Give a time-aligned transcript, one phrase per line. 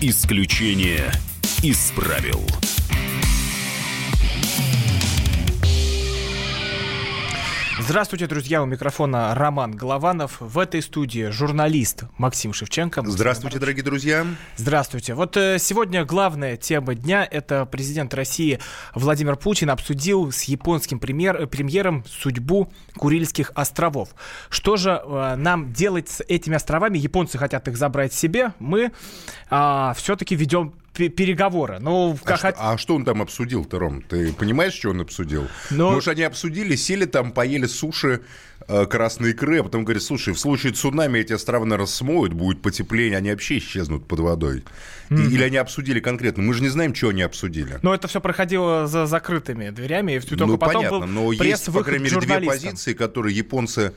[0.00, 1.10] Исключение
[1.64, 1.76] из
[7.88, 8.62] Здравствуйте, друзья.
[8.62, 10.36] У микрофона Роман Голованов.
[10.40, 13.02] В этой студии журналист Максим Шевченко.
[13.06, 14.26] Здравствуйте, дорогие друзья.
[14.58, 15.14] Здравствуйте.
[15.14, 18.60] Вот э, сегодня главная тема дня– это президент России
[18.94, 24.10] Владимир Путин обсудил с японским премьер, премьером судьбу Курильских островов.
[24.50, 26.98] Что же э, нам делать с этими островами?
[26.98, 28.52] Японцы хотят их забрать себе.
[28.58, 28.92] Мы
[29.48, 30.74] а, все-таки ведем
[31.06, 31.78] переговоры.
[31.80, 32.44] Ну, как...
[32.44, 34.02] а, что, а что он там обсудил-то, Ром?
[34.02, 35.46] Ты понимаешь, что он обсудил?
[35.70, 35.92] Но...
[35.92, 38.22] Может, они обсудили, сели там, поели суши,
[38.66, 42.60] э, красные икры, а потом говорят, слушай, в случае цунами эти острова, наверное, смоют, будет
[42.60, 44.64] потепление, они вообще исчезнут под водой.
[45.10, 45.26] Mm-hmm.
[45.28, 46.42] Или они обсудили конкретно?
[46.42, 47.78] Мы же не знает, что они обсудили.
[47.82, 51.72] Но это все проходило за закрытыми дверями, и только ну, потом понятно, был но есть,
[51.72, 53.94] по крайней мере, две позиции, которые японцы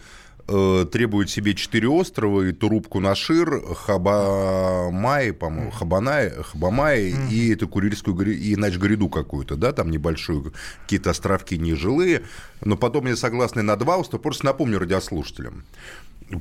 [0.51, 7.30] э, требует себе четыре острова, и Турубку Нашир, Хабамай, по-моему, Хабанай, Хабамай mm.
[7.30, 12.23] и эту Курильскую и Начгориду какую-то, да, там небольшую, какие-то островки нежилые,
[12.63, 15.63] но потом они согласны на два острова, просто напомню радиослушателям.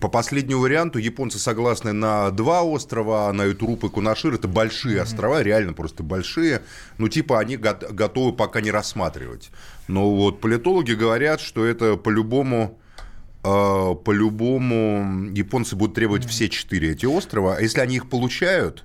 [0.00, 4.34] По последнему варианту японцы согласны на два острова, а на Итуруп и Кунашир.
[4.34, 5.02] Это большие mm-hmm.
[5.02, 6.62] острова, реально просто большие.
[6.98, 9.50] Ну, типа, они готовы пока не рассматривать.
[9.88, 12.78] Но вот политологи говорят, что это по-любому
[13.42, 17.56] по-любому японцы будут требовать все четыре эти острова.
[17.56, 18.84] А если они их получают,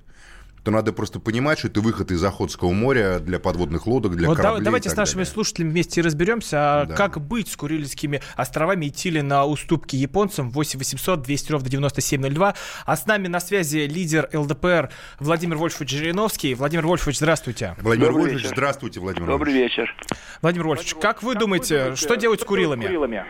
[0.65, 4.37] то надо просто понимать, что это выход из Охотского моря для подводных лодок, для вот
[4.37, 4.63] кораблей.
[4.63, 5.31] Давайте с нашими далее.
[5.31, 6.95] слушателями вместе разберемся, а да.
[6.95, 12.55] как быть с Курильскими островами, идти ли на уступки японцам 8 800 200 ровно 9702.
[12.83, 14.89] А с нами на связи лидер ЛДПР
[15.19, 16.55] Владимир Вольфович Жириновский.
[16.55, 17.75] Владимир Вольфович, здравствуйте.
[17.79, 18.55] Владимир Добрый Вольфович, вечер.
[18.55, 19.77] здравствуйте, Владимир Добрый Вольфович.
[19.77, 19.95] вечер.
[20.41, 22.85] Владимир Вольфович, как вы думаете, что делать с Курилами?
[22.85, 23.23] С Курилами?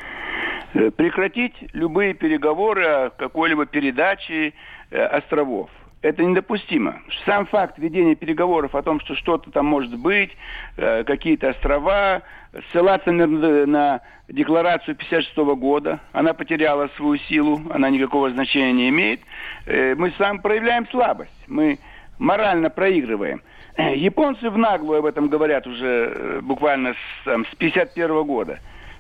[0.76, 4.54] Э, прекратить любые переговоры о какой-либо передаче
[4.92, 5.70] э, островов.
[6.02, 7.00] Это недопустимо.
[7.26, 10.32] Сам факт ведения переговоров о том, что что-то там может быть,
[10.76, 12.24] э, какие-то острова,
[12.72, 13.26] ссылаться на,
[13.66, 19.22] на декларацию 56 года, она потеряла свою силу, она никакого значения не имеет.
[19.66, 21.80] Мы сам проявляем слабость, мы
[22.20, 23.42] морально проигрываем.
[23.78, 26.94] Японцы в наглую об этом говорят уже буквально
[27.26, 28.60] с, с 51 года.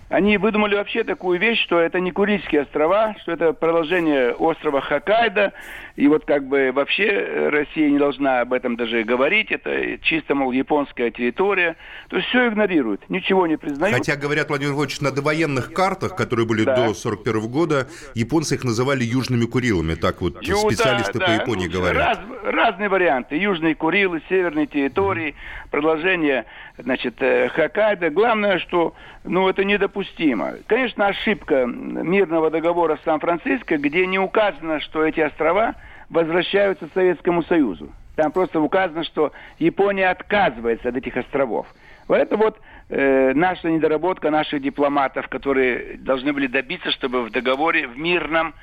[0.10, 5.52] Они выдумали вообще такую вещь, что это не Курильские острова, что это продолжение острова Хоккайдо,
[5.96, 10.52] и вот как бы вообще Россия не должна об этом даже говорить, это чисто, мол,
[10.52, 11.78] японская территория.
[12.10, 13.98] То есть все игнорируют, ничего не признают.
[13.98, 16.76] Хотя, говорят, Владимир Владимирович, на довоенных картах, которые были да.
[16.76, 21.68] до 41 года, японцы их называли Южными Курилами, так вот Ю, специалисты да, по Японии
[21.68, 22.06] ну, говорят.
[22.06, 25.70] Раз, разные варианты, Южные Курилы, Северные территории, mm-hmm.
[25.72, 26.46] продолжение,
[26.78, 28.10] значит, э, Хоккайдо.
[28.10, 30.56] Главное, что, ну, это недопустимо.
[30.68, 35.76] Конечно, ошибка мирного договора в Сан-Франциско, где не указано, что эти острова
[36.10, 37.90] возвращаются Советскому Союзу.
[38.16, 41.68] Там просто указано, что Япония отказывается от этих островов.
[42.08, 47.88] Вот это вот э, наша недоработка наших дипломатов, которые должны были добиться, чтобы в договоре
[47.88, 48.54] в мирном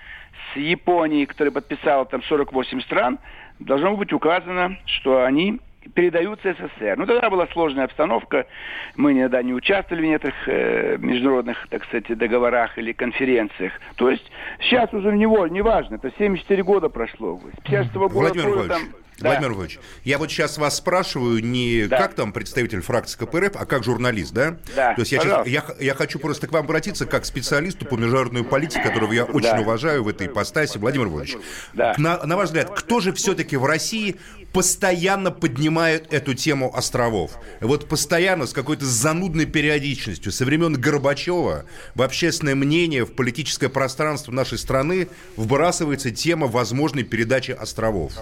[0.53, 3.19] с Японией, который подписал там 48 стран,
[3.59, 5.61] должно быть указано, что они
[5.95, 6.95] передаются СССР.
[6.97, 8.47] Ну, тогда была сложная обстановка.
[8.97, 13.73] Мы никогда не участвовали в некоторых э, международных, так сказать, договорах или конференциях.
[13.97, 15.97] То есть сейчас уже не, не важно.
[15.97, 17.41] Это 74 года прошло.
[17.59, 18.83] С 50 года Владимир там
[19.23, 19.31] да.
[19.31, 21.99] Владимир Владимирович, я вот сейчас вас спрашиваю не да.
[21.99, 24.59] как там представитель фракции КПРФ, а как журналист, да?
[24.75, 24.95] Да.
[24.95, 27.97] То есть я, сейчас, я, я хочу просто к вам обратиться как к специалисту по
[27.97, 29.61] международной политике, которого я очень да.
[29.61, 30.79] уважаю в этой ипостаси.
[30.79, 31.95] Владимир Владимирович, да.
[31.99, 34.17] на, на ваш взгляд, кто же все-таки в России
[34.53, 37.33] постоянно поднимает эту тему островов?
[37.61, 44.33] Вот постоянно, с какой-то занудной периодичностью, со времен Горбачева в общественное мнение, в политическое пространство
[44.33, 48.13] нашей страны вбрасывается тема возможной передачи островов.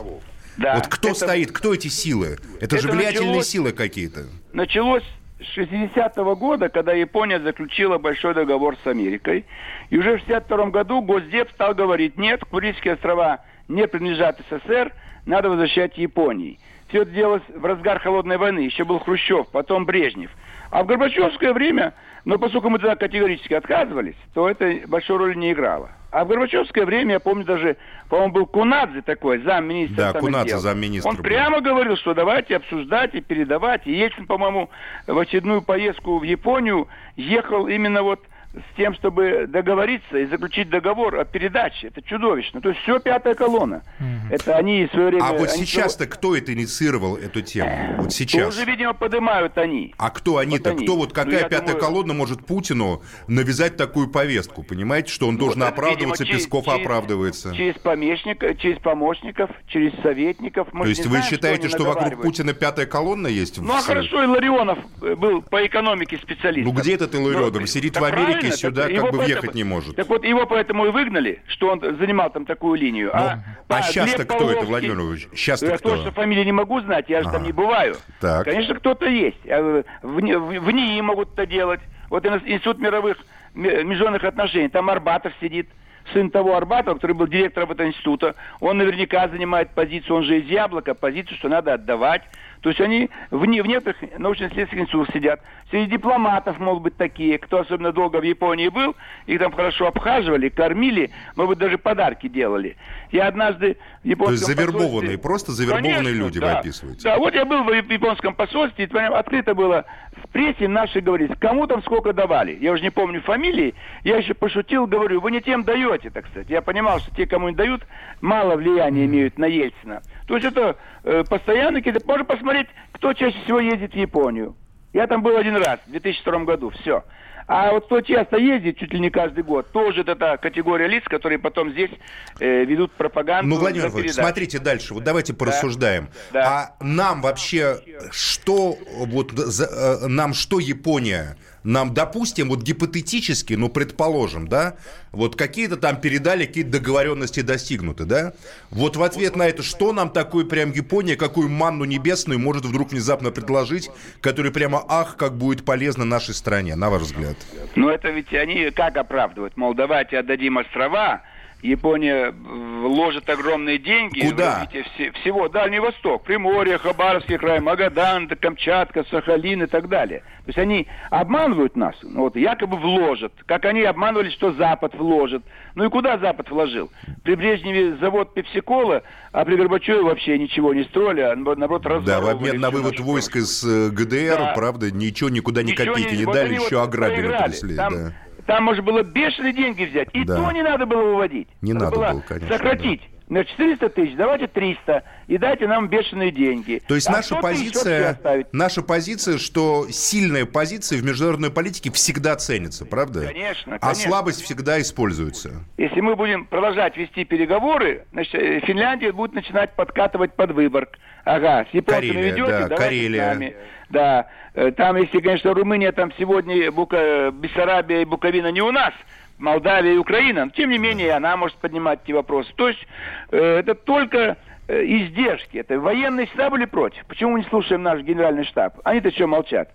[0.61, 0.75] Да.
[0.75, 1.17] Вот кто это...
[1.17, 2.37] стоит, кто эти силы?
[2.61, 3.49] Это, это же влиятельные началось...
[3.49, 4.27] силы какие-то.
[4.53, 5.05] Началось
[5.41, 9.47] с 60-го года, когда Япония заключила большой договор с Америкой.
[9.89, 14.93] И уже в 62 году Госдеп стал говорить, нет, Курильские острова не принадлежат СССР,
[15.25, 16.59] надо возвращать Японии.
[16.89, 18.59] Все это делалось в разгар холодной войны.
[18.59, 20.31] Еще был Хрущев, потом Брежнев.
[20.71, 21.95] А в Горбачевское время,
[22.25, 25.91] но поскольку мы тогда категорически отказывались, то это большой роли не играло.
[26.13, 27.77] А в Горбачевское время, я помню даже,
[28.09, 30.13] по-моему, был Кунадзе такой, замминистра.
[30.13, 31.09] Да, Кунадзе, замминистра.
[31.09, 31.23] Он был.
[31.23, 33.87] прямо говорил, что давайте обсуждать и передавать.
[33.87, 34.71] И Ельцин, по-моему,
[35.07, 38.21] в очередную поездку в Японию ехал именно вот
[38.53, 41.89] с тем, чтобы договориться и заключить договор о передаче.
[41.89, 42.61] Это чудовищно.
[42.61, 43.83] То есть все пятая колонна.
[44.01, 44.35] Угу.
[44.35, 45.25] Это они в свое время...
[45.25, 47.71] А вот сейчас-то кто это инициировал, эту тему?
[47.99, 48.55] Вот сейчас.
[48.55, 49.95] Тоже, видимо, поднимают они.
[49.99, 50.71] А кто они-то?
[50.71, 50.87] Вот они.
[50.87, 51.81] Кто вот какая ну, пятая думаю...
[51.81, 54.65] колонна может Путину навязать такую повестку?
[54.65, 57.55] Понимаете, что он ну, должен вот, оправдываться, видимо, Песков через, оправдывается?
[57.55, 60.69] Через, помощников, через помощников, через советников.
[60.73, 63.61] Мы То есть вы знаем, считаете, что, что вокруг Путина пятая колонна есть?
[63.61, 66.67] Ну, а хорошо, Илларионов был по экономике специалист.
[66.67, 67.61] Ну, где этот Илларионов?
[67.61, 69.97] Ну, Сидит в Америке, и сюда как бы въехать не может.
[69.97, 73.11] Так вот, его поэтому и выгнали, что он занимал там такую линию.
[73.13, 73.39] Ну, а,
[73.69, 75.29] а, а сейчас-то кто это, Владимир Ильич?
[75.35, 75.97] Сейчас-то я кто?
[75.97, 77.97] точно фамилии не могу знать, я же а, там не бываю.
[78.21, 78.45] Так.
[78.45, 79.45] Конечно, кто-то есть.
[79.45, 81.81] В, в, в НИИ могут это делать.
[82.09, 83.19] Вот Институт мировых
[83.55, 85.69] международных отношений, там Арбатов сидит
[86.13, 90.47] сын того Арбатова, который был директором этого института, он наверняка занимает позицию, он же из
[90.49, 92.23] Яблока, позицию, что надо отдавать.
[92.61, 95.41] То есть они в, не, в некоторых научно-исследовательских институтах сидят.
[95.71, 98.95] Среди дипломатов могут быть такие, кто особенно долго в Японии был,
[99.27, 102.77] их там хорошо обхаживали, кормили, может быть, даже подарки делали.
[103.13, 106.47] Я однажды в японском То есть завербованные, просто завербованные Конечно, люди да.
[106.47, 107.03] вы описываете.
[107.03, 109.87] Да, вот я был в японском посольстве, и открыто было
[110.25, 112.59] в прессе наши говорили, кому там сколько давали.
[112.61, 113.75] Я уже не помню фамилии,
[114.05, 116.51] я еще пошутил, говорю, вы не тем даете, так сказать.
[116.51, 117.83] Я понимал, что те, кому не дают,
[118.21, 120.03] мало влияния имеют на Ельцина.
[120.31, 122.07] То есть это э, постоянно какие-то...
[122.07, 124.55] Можно посмотреть, кто чаще всего ездит в Японию.
[124.93, 127.03] Я там был один раз, в 2002 году, все.
[127.49, 131.03] А вот кто часто ездит, чуть ли не каждый год, тоже это та категория лиц,
[131.03, 131.91] которые потом здесь
[132.39, 133.49] э, ведут пропаганду.
[133.49, 134.95] Ну, Владимир Владимирович, смотрите дальше.
[134.95, 136.11] Вот давайте порассуждаем.
[136.33, 136.77] Да.
[136.79, 137.81] А нам вообще
[138.13, 144.77] что, вот, за, э, нам что Япония нам, допустим, вот гипотетически, ну, предположим, да,
[145.13, 148.33] вот какие-то там передали, какие-то договоренности достигнуты, да,
[148.71, 152.93] вот в ответ на это, что нам такое прям Япония, какую манну небесную может вдруг
[152.93, 153.91] внезапно предложить,
[154.21, 157.37] которая прямо, ах, как будет полезно нашей стране, на ваш взгляд?
[157.75, 159.57] Ну, это ведь они как оправдывают?
[159.57, 161.23] Мол, давайте отдадим острова,
[161.63, 164.67] Япония вложит огромные деньги Куда?
[164.69, 170.21] в развитие всего Дальний Восток, Приморье, Хабаровский край, Магадан, Камчатка, Сахалин и так далее.
[170.21, 175.43] То есть они обманывают нас, ну вот, якобы вложат, как они обманывали, что Запад вложит.
[175.75, 176.91] Ну и куда Запад вложил?
[177.23, 179.03] При Брежневе завод Пепсикола,
[179.33, 182.05] а при Горбачеве вообще ничего не строили, а наоборот.
[182.05, 184.53] Да, в обмен на вывод войск из э, ГДР, да.
[184.55, 187.29] правда, ничего никуда ни копейки не, не дали, еще вот ограбили.
[187.31, 188.13] Трясли, Там да.
[188.51, 190.09] Там можно было бешеные деньги взять.
[190.13, 190.35] И да.
[190.35, 191.47] то не надо было выводить.
[191.61, 192.57] Не надо, надо было, конечно.
[192.57, 193.01] Сократить.
[193.01, 193.20] Да.
[193.31, 196.83] На 400 тысяч, давайте 300, и дайте нам бешеные деньги.
[196.89, 198.19] То есть а наша позиция,
[198.51, 203.27] наша позиция, что сильная позиция в международной политике всегда ценится, правда?
[203.29, 203.79] Конечно, конечно.
[203.89, 205.65] А слабость всегда используется.
[205.79, 210.99] Если мы будем продолжать вести переговоры, значит, э, Финляндия будет начинать подкатывать под Выборг.
[211.25, 213.23] Ага, с японцами Карелия, ведете, да, Карелия.
[213.23, 213.57] с нами.
[213.91, 218.93] Да, э, там, если, конечно, Румыния, там сегодня Бука, Бессарабия и Буковина не у нас,
[219.41, 222.53] Молдавия и Украина, тем не менее она может поднимать эти вопросы.
[222.57, 222.87] То есть
[223.31, 224.37] э, это только
[224.69, 225.57] э, издержки.
[225.57, 227.05] Это военные всегда были против.
[227.07, 228.79] Почему мы не слушаем наш генеральный штаб?
[228.85, 229.71] Они-то что молчат?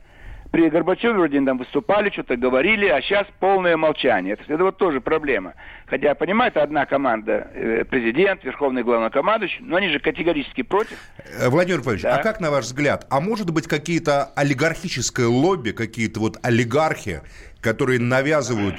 [0.56, 4.36] При Горбачеве вроде там выступали, что-то говорили, а сейчас полное молчание.
[4.36, 5.54] Это, это вот тоже проблема.
[5.86, 10.98] Хотя, понимаю, это одна команда, э, президент, верховный главнокомандующий, но они же категорически против.
[11.18, 12.16] Э, Владимир Павлович, да.
[12.16, 17.20] а как, на ваш взгляд, а может быть какие-то олигархическое лобби, какие-то вот олигархи,
[17.60, 18.76] которые навязывают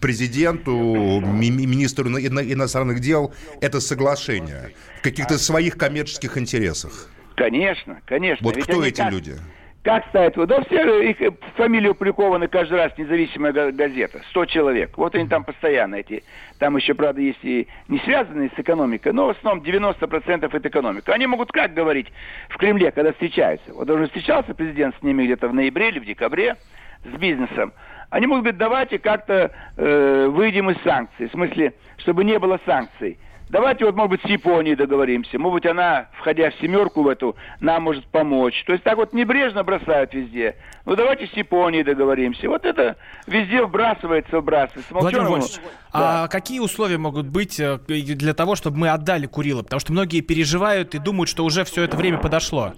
[0.00, 7.08] президенту, ми- министру иностранных дел это соглашение в каких-то своих коммерческих интересах?
[7.36, 8.44] Конечно, конечно.
[8.44, 9.12] Вот Ведь кто эти как...
[9.12, 9.36] люди?
[9.82, 10.34] Как ставят?
[10.34, 11.16] Да все их
[11.56, 14.20] фамилии опубликованы каждый раз, независимая газета.
[14.28, 14.98] 100 человек.
[14.98, 16.22] Вот они там постоянно эти.
[16.58, 21.14] Там еще, правда, есть и не связанные с экономикой, но в основном 90% это экономика.
[21.14, 22.08] Они могут как говорить
[22.50, 23.72] в Кремле, когда встречаются?
[23.72, 26.56] Вот уже встречался президент с ними где-то в ноябре или в декабре
[27.04, 27.72] с бизнесом.
[28.10, 31.28] Они могут говорить, давайте как-то э, выйдем из санкций.
[31.28, 33.18] В смысле, чтобы не было санкций.
[33.50, 35.36] Давайте вот, может быть, с Японией договоримся.
[35.36, 38.62] Может быть, она, входя в семерку в эту, нам может помочь.
[38.64, 40.54] То есть так вот небрежно бросают везде.
[40.86, 42.48] Ну, давайте с Японией договоримся.
[42.48, 44.94] Вот это везде вбрасывается, вбрасывается.
[44.94, 45.56] Владимир Вольфович,
[45.92, 46.24] да.
[46.24, 49.64] а какие условия могут быть э, для того, чтобы мы отдали Курила?
[49.64, 52.74] Потому что многие переживают и думают, что уже все это время подошло.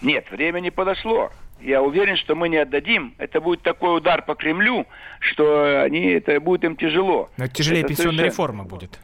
[0.00, 1.32] Нет, время не подошло
[1.64, 3.14] я уверен, что мы не отдадим.
[3.18, 4.86] Это будет такой удар по Кремлю,
[5.20, 7.30] что они, это будет им тяжело.
[7.36, 8.32] Но это тяжелее это пенсионная совершенно...
[8.32, 8.98] реформа будет.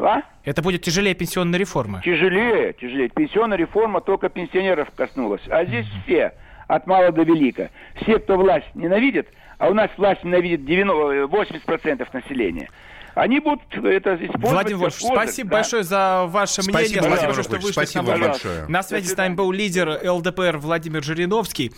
[0.00, 0.22] А?
[0.44, 2.00] Это будет тяжелее пенсионная реформа.
[2.04, 3.08] Тяжелее, тяжелее.
[3.08, 5.42] Пенсионная реформа только пенсионеров коснулась.
[5.48, 6.32] А здесь все,
[6.68, 7.70] от мала до велика.
[8.00, 9.28] Все, кто власть ненавидит,
[9.58, 12.70] а у нас власть ненавидит 90, 80% населения.
[13.14, 14.50] Они будут это использовать.
[14.50, 15.56] Владимир Вольфович, спасибо да.
[15.56, 17.02] большое за ваше спасибо, мнение.
[17.02, 18.20] Спасибо большое, что вышли спасибо к нам.
[18.20, 18.66] Большое.
[18.68, 21.72] На связи с нами был лидер ЛДПР Владимир Жириновский.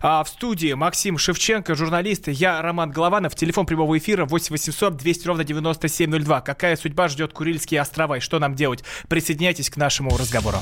[0.00, 2.28] А в студии Максим Шевченко, журналист.
[2.28, 3.34] Я Роман Голованов.
[3.34, 6.40] Телефон прямого эфира 8 800 200 ровно 9702.
[6.40, 8.84] Какая судьба ждет Курильские острова и что нам делать?
[9.08, 10.58] Присоединяйтесь к нашему разговору.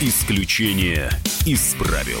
[0.00, 1.10] Исключение
[1.46, 2.20] из правил.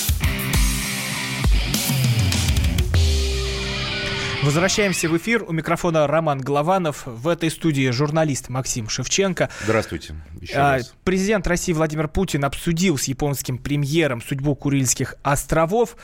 [4.43, 5.43] Возвращаемся в эфир.
[5.43, 7.03] У микрофона Роман Голованов.
[7.05, 9.49] В этой студии журналист Максим Шевченко.
[9.63, 10.15] Здравствуйте.
[10.39, 10.95] Еще а, раз.
[11.03, 15.95] Президент России Владимир Путин обсудил с японским премьером судьбу Курильских островов.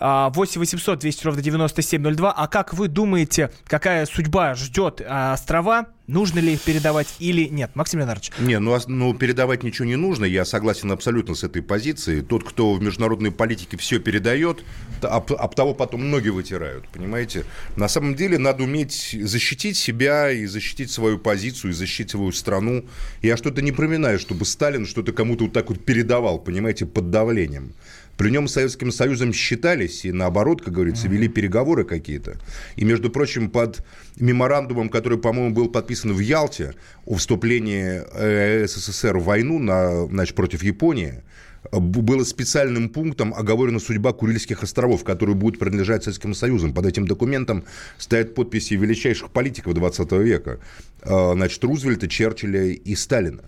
[0.00, 2.32] 8 800 200 ровно 9702.
[2.32, 5.88] А как вы думаете, какая судьба ждет а, острова?
[6.12, 7.70] Нужно ли их передавать или нет?
[7.74, 8.32] Максим Леонардович.
[8.38, 10.26] Не, ну, ну передавать ничего не нужно.
[10.26, 12.20] Я согласен абсолютно с этой позицией.
[12.20, 14.62] Тот, кто в международной политике все передает,
[15.00, 17.46] об, об того потом ноги вытирают, понимаете?
[17.76, 22.84] На самом деле надо уметь защитить себя и защитить свою позицию, и защитить свою страну.
[23.22, 27.72] Я что-то не проминаю, чтобы Сталин что-то кому-то вот так вот передавал, понимаете, под давлением.
[28.16, 32.36] При нем с Советским Союзом считались и, наоборот, как говорится, вели переговоры какие-то.
[32.76, 33.84] И, между прочим, под
[34.16, 36.74] меморандумом, который, по-моему, был подписан в Ялте
[37.06, 41.22] о вступлении э, СССР в войну на, значит, против Японии,
[41.70, 46.72] было специальным пунктом оговорена судьба Курильских островов, которые будут принадлежать Советскому Союзу.
[46.72, 47.64] Под этим документом
[47.98, 50.58] стоят подписи величайших политиков 20 века.
[51.02, 53.42] Э, значит, Рузвельта, Черчилля и Сталина.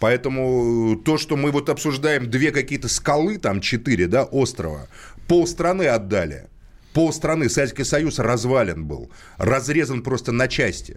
[0.00, 4.88] Поэтому то, что мы вот обсуждаем две какие-то скалы, там четыре, да, острова,
[5.28, 6.48] полстраны отдали.
[6.94, 10.96] Полстраны Советский Союз развален был, разрезан просто на части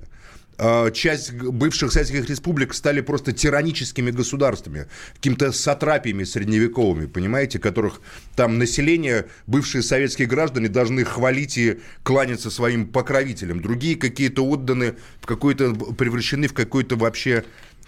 [0.93, 8.01] часть бывших советских республик стали просто тираническими государствами, какими-то сатрапиями средневековыми, понимаете, которых
[8.35, 13.61] там население, бывшие советские граждане должны хвалить и кланяться своим покровителям.
[13.61, 17.43] Другие какие-то отданы, в какой-то, превращены в какой-то вообще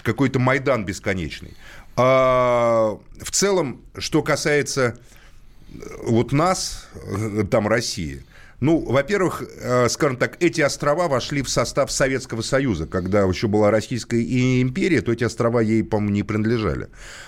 [0.05, 1.55] какой-то Майдан бесконечный.
[1.97, 4.97] А в целом, что касается
[5.73, 8.23] э, вот нас, э, там России,
[8.61, 12.87] ну, во-первых, э, скажем так, эти острова вошли в состав Советского Союза.
[12.87, 14.21] Когда еще была Российская
[14.61, 16.87] империя, то эти острова ей, по-моему, не принадлежали.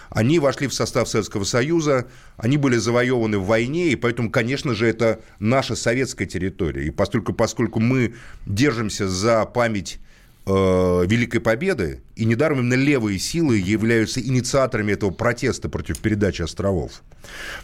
[0.10, 2.08] Они вошли в состав Советского Союза,
[2.38, 6.88] они были завоеваны в войне, и поэтому, конечно же, это наша советская территория.
[6.88, 8.16] И поскольку, поскольку мы
[8.46, 10.00] держимся за память
[10.48, 17.04] Великой Победы, и недаром именно левые силы являются инициаторами этого протеста против передачи островов.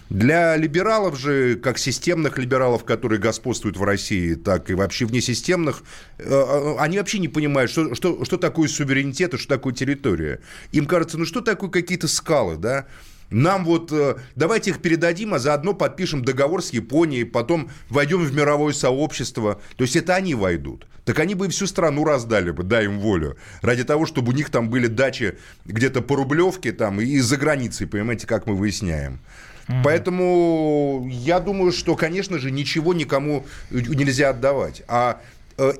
[0.10, 5.84] Для либералов же, как системных либералов, которые господствуют в России, так и вообще внесистемных,
[6.18, 10.42] э, э, они вообще не понимают, что, что, что такое суверенитет и что такое территория.
[10.72, 12.86] Им кажется, ну что такое какие-то скалы, да?
[13.30, 18.34] Нам вот э, давайте их передадим, а заодно подпишем договор с Японией, потом войдем в
[18.34, 19.60] мировое сообщество.
[19.75, 20.88] То есть это они войдут.
[21.06, 23.38] Так они бы и всю страну раздали бы, дай им волю.
[23.62, 27.88] Ради того, чтобы у них там были дачи где-то по Рублевке там и за границей,
[27.88, 29.20] понимаете, как мы выясняем.
[29.68, 29.82] Mm-hmm.
[29.84, 34.84] Поэтому я думаю, что, конечно же, ничего никому нельзя отдавать.
[34.88, 35.22] А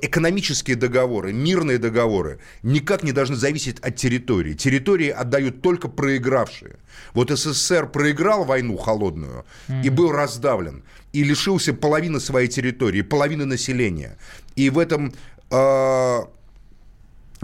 [0.02, 4.54] экономические договоры, мирные договоры никак не должны зависеть от территории.
[4.54, 6.78] Территории отдают только проигравшие.
[7.14, 9.84] Вот СССР проиграл войну холодную mm-hmm.
[9.84, 14.18] и был раздавлен, и лишился половины своей территории, половины населения.
[14.56, 15.14] И в этом...
[15.52, 16.24] Э-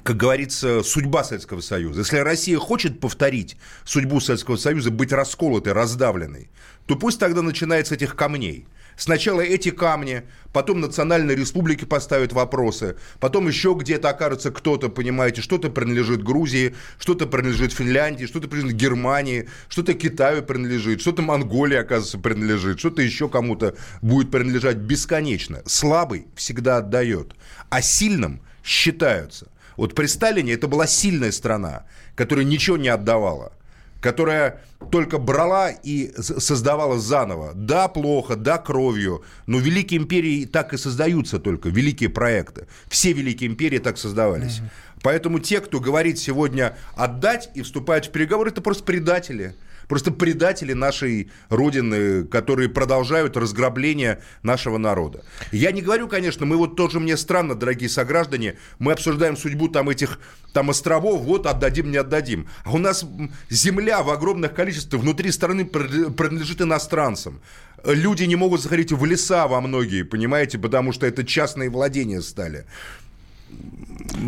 [0.04, 2.02] как говорится, судьба Советского Союза.
[2.02, 6.50] Если Россия хочет повторить судьбу Советского Союза, быть расколотой, раздавленной,
[6.86, 8.66] то пусть тогда начинается этих камней–
[9.00, 15.70] Сначала эти камни, потом национальные республики поставят вопросы, потом еще где-то окажется кто-то, понимаете, что-то
[15.70, 22.80] принадлежит Грузии, что-то принадлежит Финляндии, что-то принадлежит Германии, что-то Китаю принадлежит, что-то Монголии, оказывается, принадлежит,
[22.80, 25.62] что-то еще кому-то будет принадлежать бесконечно.
[25.66, 27.36] Слабый всегда отдает,
[27.70, 29.48] а сильным считаются.
[29.80, 33.54] Вот при Сталине это была сильная страна, которая ничего не отдавала
[34.02, 37.52] которая только брала и создавала заново.
[37.54, 42.68] Да, плохо, да, кровью, но великие империи так и создаются только, великие проекты.
[42.88, 44.60] Все великие империи так создавались.
[44.60, 44.70] Угу.
[45.02, 49.54] Поэтому те, кто говорит сегодня отдать и вступают в переговоры, это просто предатели.
[49.90, 55.26] Просто предатели нашей Родины, которые продолжают разграбление нашего народа.
[55.52, 59.90] Я не говорю, конечно, мы вот тоже мне странно, дорогие сограждане, мы обсуждаем судьбу там
[59.90, 60.20] этих
[60.54, 62.48] там островов, вот отдадим, не отдадим.
[62.64, 63.04] А у нас
[63.50, 67.42] земля в огромных количествах внутри страны принадлежит иностранцам.
[67.84, 72.66] Люди не могут заходить в леса во многие, понимаете, потому что это частные владения стали.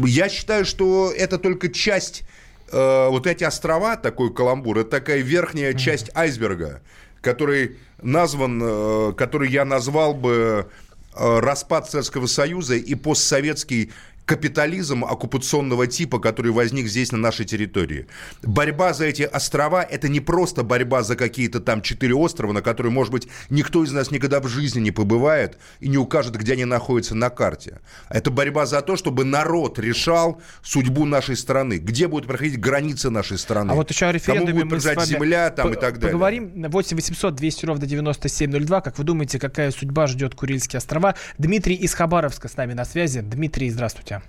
[0.03, 2.23] Я считаю, что это только часть,
[2.71, 6.81] э, вот эти острова, такой каламбур, это такая верхняя часть айсберга,
[7.21, 10.67] который назван, э, который я назвал бы
[11.13, 13.91] э, распад Советского Союза и постсоветский
[14.31, 18.07] капитализм оккупационного типа, который возник здесь, на нашей территории.
[18.41, 22.93] Борьба за эти острова– это не просто борьба за какие-то там четыре острова, на которые,
[22.93, 26.63] может быть, никто из нас никогда в жизни не побывает и не укажет, где они
[26.63, 27.81] находятся на карте.
[28.09, 33.37] Это борьба за то, чтобы народ решал судьбу нашей страны, где будут проходить границы нашей
[33.37, 33.71] страны.
[33.71, 36.13] А вот еще о референдуме Кому будет мы земля там и так далее.
[36.13, 36.51] Поговорим.
[36.55, 38.79] 8 800 200 ровно 9702.
[38.79, 41.15] Как вы думаете, какая судьба ждет Курильские острова?
[41.37, 43.19] Дмитрий из Хабаровска с нами на связи.
[43.19, 44.20] Дмитрий, здравствуйте.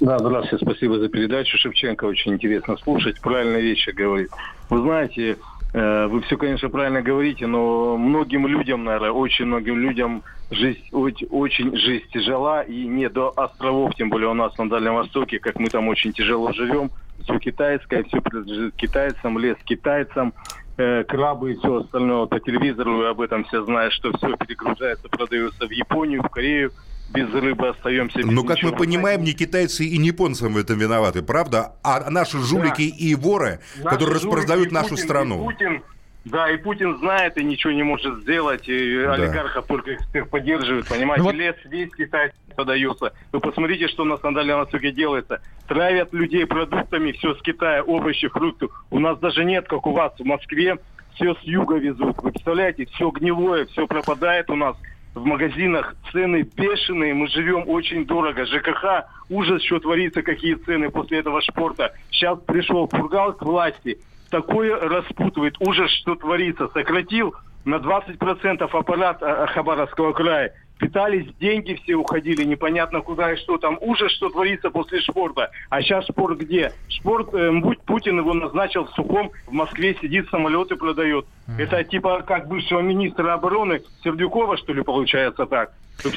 [0.00, 1.56] Да, здравствуйте, спасибо за передачу.
[1.56, 4.30] Шевченко очень интересно слушать, правильные вещи говорит.
[4.68, 5.36] Вы знаете,
[5.72, 11.76] э, вы все, конечно, правильно говорите, но многим людям, наверное, очень многим людям жизнь, очень,
[11.76, 15.68] жизнь тяжела, и не до островов, тем более у нас на Дальнем Востоке, как мы
[15.68, 16.90] там очень тяжело живем,
[17.22, 20.34] все китайское, все принадлежит китайцам, лес китайцам,
[20.76, 22.26] э, крабы и все остальное.
[22.26, 26.72] По телевизору об этом все знают, что все перегружается, продается в Японию, в Корею
[27.10, 30.78] без рыбы остаемся без Ну, как мы понимаем, не китайцы и не японцы в этом
[30.78, 31.76] виноваты, правда?
[31.82, 32.96] А наши жулики да.
[32.96, 35.42] и воры, наши которые распродают нашу Путин, страну.
[35.42, 35.82] И Путин,
[36.24, 39.12] да, и Путин знает и ничего не может сделать, и да.
[39.12, 41.22] олигархов только их поддерживают, понимаете?
[41.22, 41.34] Ну, вот...
[41.34, 43.12] Лес весь китайский подается.
[43.32, 45.40] Вы посмотрите, что у нас на Дальнем Востоке делается.
[45.68, 48.68] Травят людей продуктами, все с Китая, овощи, фрукты.
[48.90, 50.78] У нас даже нет, как у вас в Москве,
[51.14, 52.16] все с юга везут.
[52.22, 54.76] Вы представляете, все гнилое, все пропадает у нас
[55.14, 58.44] в магазинах цены бешеные, мы живем очень дорого.
[58.46, 61.92] ЖКХ, ужас, что творится, какие цены после этого спорта.
[62.10, 63.98] Сейчас пришел Фургал к власти,
[64.30, 66.68] такое распутывает, ужас, что творится.
[66.68, 73.58] Сократил на 20% аппарат э, Хабаровского края питались, деньги все уходили, непонятно куда и что
[73.58, 73.78] там.
[73.80, 75.50] Ужас, что творится после спорта.
[75.70, 76.72] А сейчас спорт где?
[76.88, 81.26] Спорт, э, будь Путин его назначил в Сухом, в Москве сидит, самолеты продает.
[81.46, 81.62] Mm-hmm.
[81.62, 85.72] Это типа как бывшего министра обороны Сердюкова, что ли, получается так?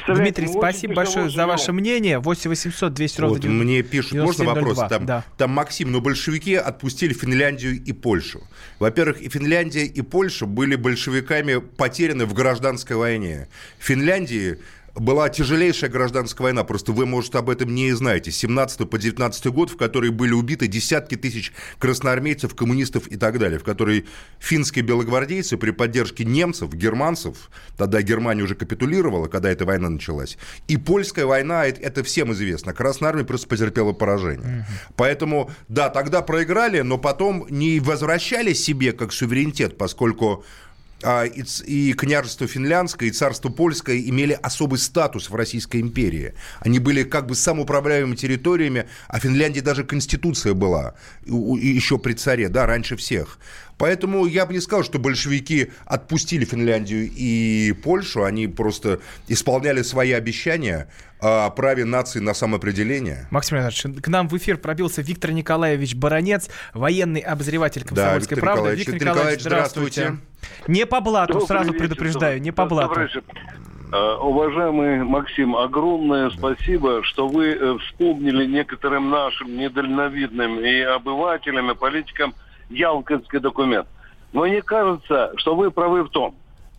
[0.08, 2.18] Дмитрий, спасибо большое за ваше мнение.
[2.18, 4.78] 8 800 200 ровно вот, Мне пишут, можно вопрос?
[4.88, 5.24] Там, да.
[5.36, 8.42] там, Максим, но большевики отпустили Финляндию и Польшу.
[8.80, 13.48] Во-первых, и Финляндия, и Польша были большевиками потеряны в гражданской войне.
[13.78, 14.58] Финляндии
[14.98, 18.30] была тяжелейшая гражданская война, просто вы, может, об этом не знаете.
[18.30, 23.58] 17 по 19 год, в которой были убиты десятки тысяч красноармейцев, коммунистов и так далее,
[23.58, 24.06] в которой
[24.38, 30.76] финские белогвардейцы при поддержке немцев, германцев, тогда Германия уже капитулировала, когда эта война началась, и
[30.76, 34.60] польская война, это всем известно, Красная Армия просто потерпела поражение.
[34.60, 34.94] Угу.
[34.96, 40.44] Поэтому, да, тогда проиграли, но потом не возвращали себе как суверенитет, поскольку
[41.02, 46.34] и, княжество Финляндское, и царство Польское имели особый статус в Российской империи.
[46.60, 52.66] Они были как бы самоуправляемыми территориями, а Финляндии даже конституция была еще при царе, да,
[52.66, 53.38] раньше всех.
[53.78, 60.12] Поэтому я бы не сказал, что большевики отпустили Финляндию и Польшу, они просто исполняли свои
[60.12, 60.88] обещания
[61.20, 63.26] о праве нации на самоопределение.
[63.30, 68.74] Максим Леонидович, к нам в эфир пробился Виктор Николаевич Баранец, военный обозреватель «Комсомольской да, правды».
[68.74, 70.00] Виктор, Виктор Николаевич, здравствуйте.
[70.02, 70.72] здравствуйте.
[70.72, 71.78] Не по блату, Добрый сразу вечер.
[71.78, 73.00] предупреждаю, не по блату.
[73.90, 81.74] Uh, уважаемый Максим, огромное спасибо, что вы uh, вспомнили некоторым нашим недальновидным и обывателям, и
[81.74, 82.34] политикам
[82.70, 83.86] Ялтинский документ.
[84.32, 86.34] Но мне кажется, что вы правы в том,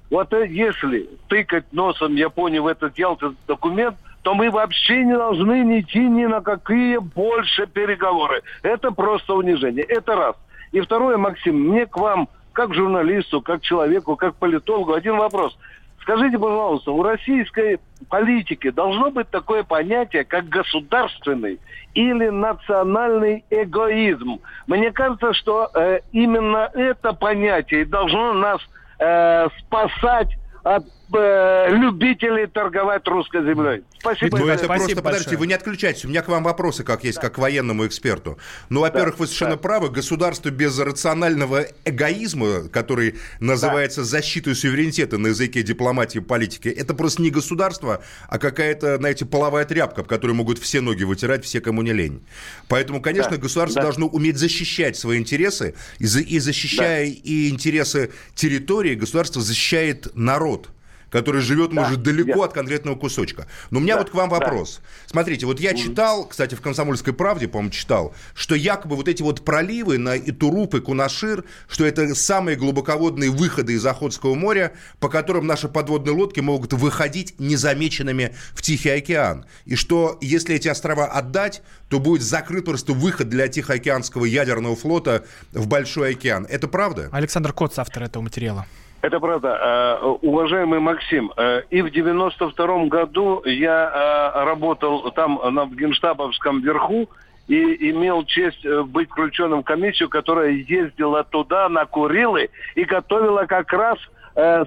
[0.10, 5.99] вот если тыкать носом Японии в этот Ялтинский документ, то мы вообще не должны идти
[5.99, 8.41] ни на какие больше переговоры.
[8.63, 9.84] Это просто унижение.
[9.84, 10.36] Это раз.
[10.71, 15.58] И второе, Максим, мне к вам как журналисту, как человеку, как политологу один вопрос.
[16.01, 21.59] Скажите, пожалуйста, у российской политики должно быть такое понятие, как государственный
[21.93, 24.39] или национальный эгоизм.
[24.67, 28.62] Мне кажется, что э, именно это понятие должно нас
[28.99, 30.29] э, спасать
[30.63, 30.83] от
[31.15, 33.84] э, любителей торговать русской землей.
[34.00, 34.38] Спасибо.
[34.38, 35.04] Ну, это Спасибо просто, большое.
[35.04, 36.06] подождите, вы не отключайтесь.
[36.06, 37.24] У меня к вам вопросы, как есть, да.
[37.24, 38.38] как к военному эксперту.
[38.69, 39.19] Ну, во-первых, да.
[39.19, 39.58] вы совершенно да.
[39.58, 39.89] правы.
[39.89, 44.06] Государство без рационального эгоизма, который называется да.
[44.06, 49.65] защитой суверенитета на языке дипломатии и политики, это просто не государство, а какая-то, знаете, половая
[49.65, 52.24] тряпка, в которой могут все ноги вытирать, все, кому не лень.
[52.67, 53.38] Поэтому, конечно, да.
[53.38, 53.88] государство да.
[53.88, 57.12] должно уметь защищать свои интересы, и, и защищая да.
[57.24, 60.69] и интересы территории, государство защищает народ
[61.10, 62.45] который живет, да, может, далеко я...
[62.45, 63.48] от конкретного кусочка.
[63.69, 64.80] Но у меня да, вот к вам вопрос.
[64.82, 65.10] Да.
[65.12, 69.43] Смотрите, вот я читал, кстати, в «Комсомольской правде», по-моему, читал, что якобы вот эти вот
[69.43, 75.48] проливы на Итуруп и Кунашир, что это самые глубоководные выходы из Охотского моря, по которым
[75.48, 79.45] наши подводные лодки могут выходить незамеченными в Тихий океан.
[79.65, 85.26] И что если эти острова отдать, то будет закрыт просто выход для Тихоокеанского ядерного флота
[85.52, 86.45] в Большой океан.
[86.50, 87.10] Это правда?
[87.12, 88.65] Александр Коц, автор этого материала.
[89.01, 89.99] Это правда.
[90.01, 97.09] Э, уважаемый Максим, э, и в 92 году я э, работал там на Генштабовском верху
[97.47, 103.73] и имел честь быть включенным в комиссию, которая ездила туда на Курилы и готовила как
[103.73, 103.97] раз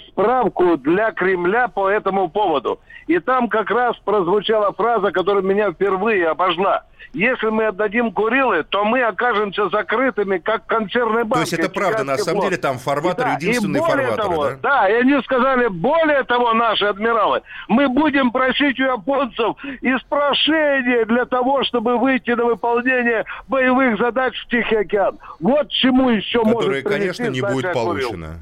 [0.08, 2.80] справку для Кремля по этому поводу.
[3.12, 8.84] И там как раз прозвучала фраза, которая меня впервые обожгла– если мы отдадим Курилы, то
[8.84, 11.34] мы окажемся закрытыми, как консервный банк.
[11.34, 14.58] То есть это правда, на самом деле там фарватер да, единственный фарватер, того, да?
[14.62, 21.26] Да, и они сказали, более того, наши адмиралы, мы будем просить у японцев испрошение для
[21.26, 25.18] того, чтобы выйти на выполнение боевых задач в Тихий океан.
[25.38, 28.38] Вот чему еще Которые, может конечно, не будет получено.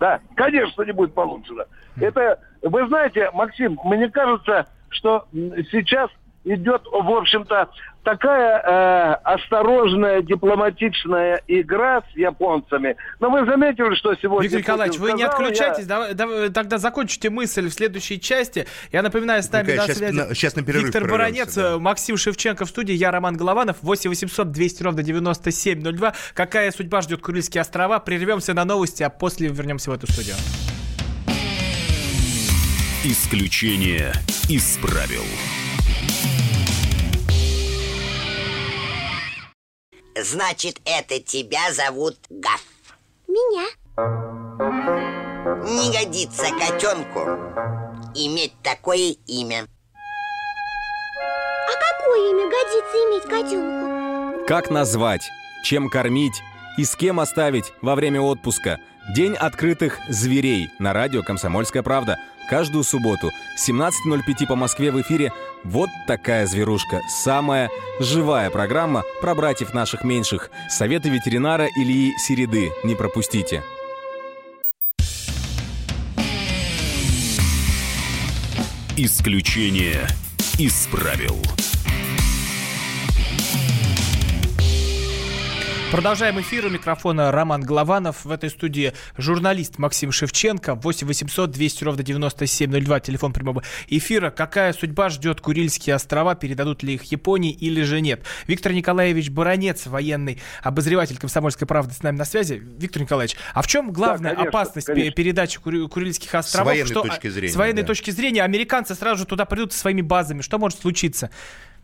[0.00, 1.64] Да, конечно, не будет получено.
[2.00, 6.10] Это, вы знаете, Максим, мне кажется, что сейчас
[6.44, 7.68] идет, в общем-то,
[8.04, 12.96] такая э, осторожная дипломатичная игра с японцами.
[13.20, 14.44] Но вы заметили, что сегодня...
[14.44, 15.88] Виктор Николаевич, Путин вы сказал, не отключайтесь, я...
[15.88, 18.66] давай, давай, тогда закончите мысль в следующей части.
[18.92, 21.78] Я напоминаю, с нами на сейчас, связи на, сейчас на Виктор Баранец, да.
[21.78, 26.14] Максим Шевченко в студии, я Роман Голованов, 8 800 200 ровно 9702.
[26.34, 27.98] Какая судьба ждет Курильские острова?
[27.98, 30.36] Прервемся на новости, а после вернемся в эту студию.
[33.10, 34.12] Исключение
[34.50, 35.22] из правил.
[40.14, 42.62] Значит, это тебя зовут Гаф.
[43.26, 43.64] Меня.
[45.64, 47.20] Не годится котенку
[48.14, 49.66] иметь такое имя.
[51.64, 54.46] А какое имя годится иметь котенку?
[54.46, 55.26] Как назвать,
[55.64, 56.42] чем кормить
[56.76, 58.78] и с кем оставить во время отпуска?
[59.16, 65.32] День открытых зверей на радио «Комсомольская правда» каждую субботу 17.05 по Москве в эфире
[65.64, 67.02] «Вот такая зверушка».
[67.08, 70.50] Самая живая программа про братьев наших меньших.
[70.68, 72.72] Советы ветеринара Ильи Середы.
[72.84, 73.62] Не пропустите.
[78.96, 80.08] Исключение
[80.58, 81.36] из правил.
[85.90, 86.66] Продолжаем эфир.
[86.66, 88.26] У микрофона Роман Голованов.
[88.26, 90.74] В этой студии журналист Максим Шевченко.
[90.74, 93.00] 8 800 200 ровно 9702.
[93.00, 94.30] Телефон прямого эфира.
[94.30, 96.34] Какая судьба ждет Курильские острова?
[96.34, 98.22] Передадут ли их Японии или же нет?
[98.46, 102.62] Виктор Николаевич Баранец, военный обозреватель «Комсомольской правды» с нами на связи.
[102.78, 105.12] Виктор Николаевич, а в чем главная да, конечно, опасность конечно.
[105.12, 106.68] передачи Курильских островов?
[106.68, 107.52] С военной Что, точки зрения.
[107.54, 107.86] С военной да.
[107.86, 108.42] точки зрения.
[108.42, 110.42] Американцы сразу же туда придут со своими базами.
[110.42, 111.30] Что может случиться?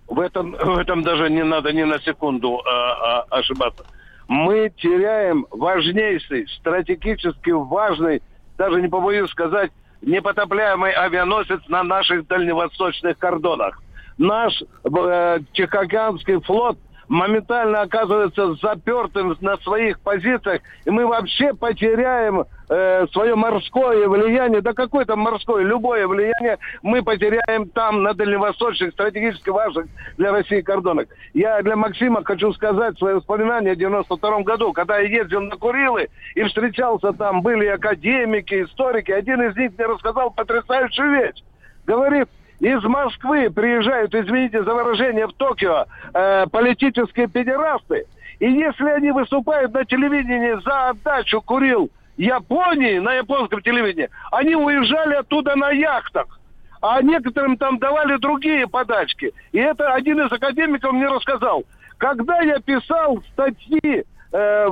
[0.07, 3.87] В этом, в этом даже не надо ни на секунду а, а, ошибаться.
[4.29, 8.23] Мы теряем важнейший, стратегически важный,
[8.57, 13.83] даже не побоюсь сказать, непотопляемый авианосец на наших дальневосточных кордонах.
[14.17, 16.79] Наш э, Тихоокеанский флот–
[17.15, 24.73] моментально оказывается запертым на своих позициях, и мы вообще потеряем э, свое морское влияние, да
[24.73, 29.87] какое там морское, любое влияние мы потеряем там, на дальневосточных, стратегически важных
[30.19, 31.07] для России кордонах.
[31.35, 36.09] Я для Максима хочу сказать свои воспоминания в 92 году, когда я ездил на Курилы
[36.35, 41.43] и встречался там, были академики, историки, один из них мне рассказал потрясающую вещь.
[41.87, 42.29] Говорит,
[42.65, 48.07] из Москвы приезжают, извините за выражение, в Токио э, политические педерасты.
[48.41, 55.15] И если они выступают на телевидении за отдачу Курил Японии, на японском телевидении, они уезжали
[55.15, 56.41] оттуда на яхтах.
[56.81, 59.33] А некоторым там давали другие подачки.
[59.53, 61.65] И это один из академиков мне рассказал.
[61.99, 64.67] Когда я писал статьи э,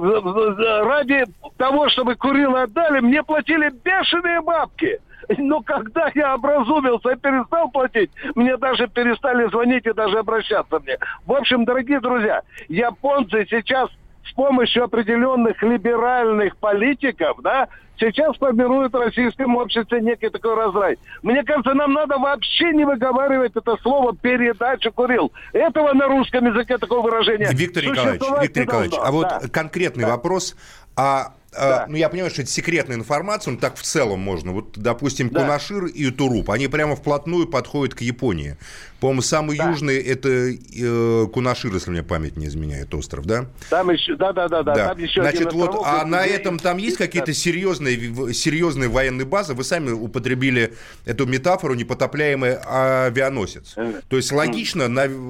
[0.82, 1.24] ради
[1.58, 4.98] того, чтобы Курил отдали, мне платили бешеные бабки–
[5.38, 10.96] но когда я образумился и перестал платить, мне даже перестали звонить и даже обращаться мне.
[11.26, 13.90] В общем, дорогие друзья, японцы сейчас
[14.28, 17.68] с помощью определенных либеральных политиков, да,
[17.98, 20.96] сейчас формирует в российском обществе некий такой разрай.
[21.22, 25.32] Мне кажется, нам надо вообще не выговаривать это слово «передача курил».
[25.52, 29.40] Этого на русском языке такого выражения Виктор Николаевич, Виктор Николаевич, а вот да.
[29.52, 30.10] конкретный да.
[30.10, 30.56] вопрос.
[30.96, 31.86] А да.
[31.88, 34.52] ну, я понимаю, что это секретная информация, но так в целом можно.
[34.52, 35.40] Вот, допустим, да.
[35.40, 38.56] Кунашир и Туруп, они прямо вплотную подходят к Японии.
[39.00, 39.68] По-моему, самый да.
[39.68, 43.46] южный это э, Кунашир, если мне память не изменяет, остров, да?
[43.68, 44.74] Там еще, да, да, да, да.
[44.74, 49.54] Там еще Значит, вот, островок, а на этом там есть какие-то серьезные, серьезные военные базы?
[49.54, 53.74] Вы сами употребили эту метафору непотопляемый авианосец.
[53.76, 54.00] Э.
[54.08, 54.88] То есть логично,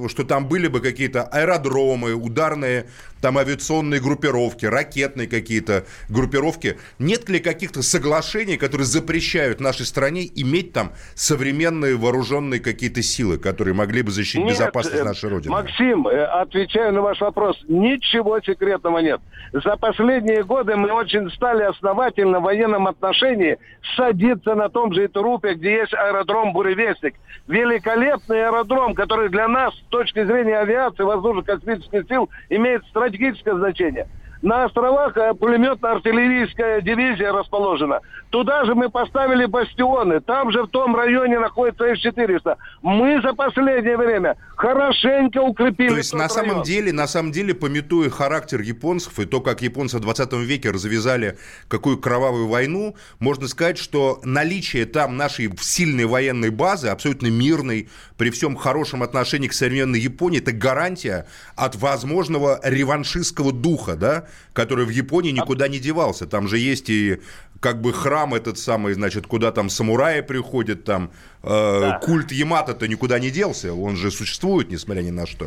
[0.08, 2.88] что там были бы какие-то аэродромы, ударные
[3.22, 6.76] там авиационные группировки, ракетные какие-то группировки.
[6.98, 13.74] Нет ли каких-то соглашений, которые запрещают нашей стране иметь там современные вооруженные какие-то силы, которые
[13.74, 15.52] могли бы защитить нет, безопасность э, нашей Родины?
[15.52, 19.20] Максим, э, отвечаю на ваш вопрос, ничего секретного нет.
[19.52, 23.56] За последние годы мы очень стали основательно в военном отношении
[23.96, 27.14] садиться на том же Итурупе, где есть аэродром Буревестник.
[27.46, 34.06] Великолепный аэродром, который для нас с точки зрения авиации, воздушно-космических сил имеет стратегическое значение.
[34.42, 38.00] На островах э, пулеметно-артиллерийская дивизия расположена.
[38.30, 40.20] Туда же мы поставили бастионы.
[40.20, 42.56] Там же в том районе находится С-400.
[42.82, 45.90] Мы за последнее время хорошенько укрепили.
[45.90, 46.62] То есть на самом район.
[46.64, 51.38] деле, на самом деле, пометуя характер японцев и то, как японцы в 20 веке развязали
[51.68, 58.30] какую кровавую войну, можно сказать, что наличие там нашей сильной военной базы, абсолютно мирной, при
[58.30, 64.90] всем хорошем отношении к современной Японии, это гарантия от возможного реваншистского духа, да, который в
[64.90, 66.26] Японии никуда не девался.
[66.26, 67.20] Там же есть и
[67.60, 71.10] как бы храм этот самый, значит, куда там самураи приходят, там
[71.44, 72.00] э, да.
[72.02, 75.46] культ Ямато-то никуда не делся, он же существует, несмотря ни на что.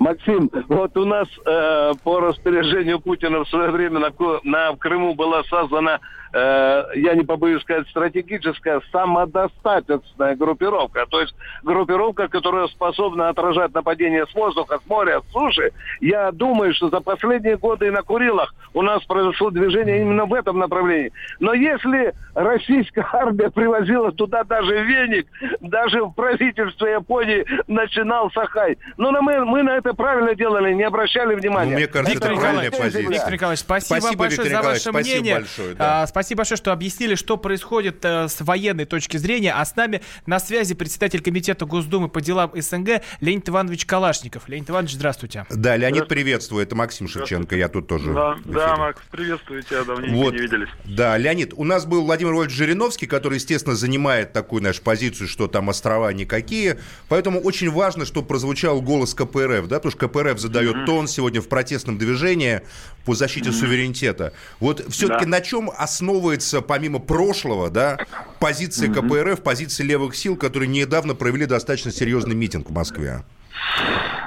[0.00, 5.44] Максим, вот у нас э, по распоряжению Путина в свое время на, на Крыму была
[5.44, 6.00] создана
[6.32, 11.06] Э, я не побоюсь сказать, стратегическая самодостаточная группировка.
[11.06, 15.72] То есть группировка, которая способна отражать нападения с воздуха, с моря, с суши.
[16.00, 20.34] Я думаю, что за последние годы и на Курилах у нас произошло движение именно в
[20.34, 21.12] этом направлении.
[21.40, 25.26] Но если российская армия привозила туда даже веник,
[25.60, 28.78] даже в правительстве Японии начинал Сахай.
[28.96, 31.72] Ну, мы, мы на это правильно делали, не обращали внимания.
[31.72, 33.08] Ну, мне кажется, Виктор это правильная позиция.
[33.08, 35.34] Виктор Николаевич, спасибо, спасибо большое Виктор за ваше мнение.
[35.34, 36.02] Большое, да.
[36.02, 39.54] А, спасибо большое, что объяснили, что происходит э, с военной точки зрения.
[39.54, 44.46] А с нами на связи председатель комитета Госдумы по делам СНГ Леонид Иванович Калашников.
[44.46, 45.46] Леонид Иванович, здравствуйте.
[45.48, 46.62] Да, Леонид, приветствую.
[46.62, 47.56] Это Максим Шевченко.
[47.56, 48.12] Я тут тоже.
[48.12, 49.82] Да, да Макс, приветствую тебя.
[49.84, 50.34] Давненько вот.
[50.34, 50.68] не виделись.
[50.84, 55.48] Да, Леонид, у нас был Владимир Вольфович Жириновский, который, естественно, занимает такую нашу позицию, что
[55.48, 56.78] там острова никакие.
[57.08, 60.86] Поэтому очень важно, чтобы прозвучал голос КПРФ, да, потому что КПРФ задает mm-hmm.
[60.86, 62.60] тон сегодня в протестном движении
[63.06, 63.52] по защите mm-hmm.
[63.52, 64.34] суверенитета.
[64.58, 65.30] Вот все-таки да.
[65.30, 65.70] на чем
[66.10, 67.98] основывается, помимо прошлого, да,
[68.40, 69.08] позиция mm-hmm.
[69.08, 73.22] КПРФ, позиция левых сил, которые недавно провели достаточно серьезный митинг в Москве?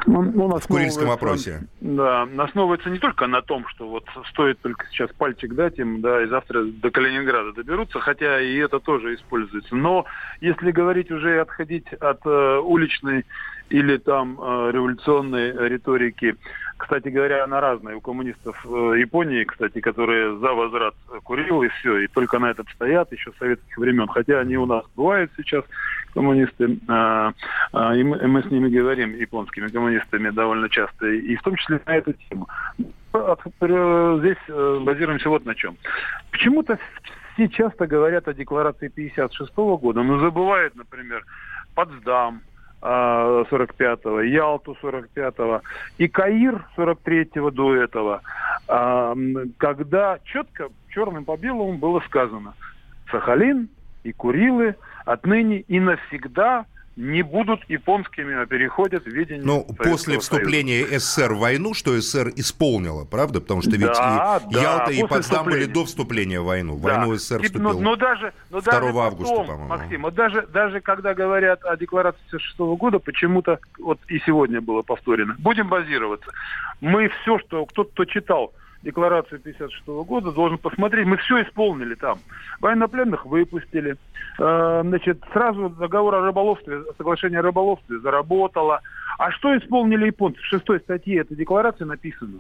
[0.06, 1.66] Он, он ну, в Курильском вопросе.
[1.80, 6.24] Да, основывается не только на том, что вот стоит только сейчас пальчик дать им, да,
[6.24, 9.76] и завтра до Калининграда доберутся, хотя и это тоже используется.
[9.76, 10.06] Но
[10.42, 13.26] если говорить уже отходить от э, уличной
[13.70, 16.36] или там э, революционной риторики.
[16.84, 17.96] Кстати говоря, она разная.
[17.96, 20.94] У коммунистов э, Японии, кстати, которые за возврат
[21.24, 24.08] курил и все, и только на этом стоят еще с советских времен.
[24.08, 25.64] Хотя они у нас бывают сейчас,
[26.14, 27.32] коммунисты, э,
[27.72, 31.96] э, и, мы, с ними говорим, японскими коммунистами, довольно часто, и в том числе на
[31.96, 32.50] эту тему.
[33.14, 35.78] Здесь базируемся вот на чем.
[36.32, 36.78] Почему-то
[37.34, 41.24] все часто говорят о декларации 56 года, но забывают, например,
[41.76, 42.42] Потсдам,
[42.84, 45.62] 45-го, Ялту 45-го
[45.98, 48.22] и Каир 43-го до этого,
[49.58, 52.54] когда четко черным по белому было сказано
[53.10, 53.70] Сахалин
[54.04, 60.86] и Курилы отныне и навсегда не будут японскими, а переходят в видение Ну, после вступления
[60.86, 61.00] Союза.
[61.00, 63.42] СССР в войну, что СССР исполнила, правда?
[63.42, 66.76] Потому что ведь да, и да, Ялта, и Потсдам были до вступления в войну.
[66.76, 67.00] В да.
[67.00, 69.68] войну СССР и, вступил но, но даже, но 2 даже августа, потом, по-моему.
[69.68, 74.84] Максим, вот даже, даже когда говорят о декларации 1966 года, почему-то, вот и сегодня было
[74.84, 76.32] повторено, будем базироваться.
[76.80, 78.54] Мы все, что кто-то читал,
[78.84, 81.08] декларацию 56 года, должен посмотреть.
[81.08, 82.20] Мы все исполнили там.
[82.60, 83.96] Военнопленных выпустили.
[84.40, 88.82] Э, значит, сразу договор о рыболовстве, соглашение о рыболовстве заработало.
[89.18, 90.40] А что исполнили японцы?
[90.42, 92.40] В шестой статье этой декларации написано.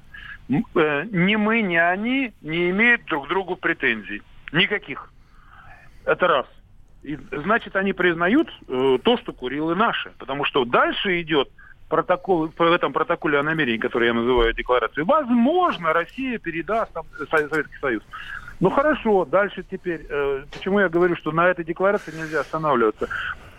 [0.50, 4.22] Э, ни мы, ни они не имеют друг к другу претензий.
[4.52, 5.10] Никаких.
[6.06, 6.46] Это раз.
[7.04, 10.12] И, значит, они признают э, то, что Курилы наши.
[10.18, 11.50] Потому что дальше идет
[11.90, 17.78] протокол, в этом протоколе о намерении, который я называю декларацией, возможно, Россия передаст там, Советский
[17.80, 18.04] Союз.
[18.60, 23.10] Ну хорошо, дальше теперь, э, почему я говорю, что на этой декларации нельзя останавливаться.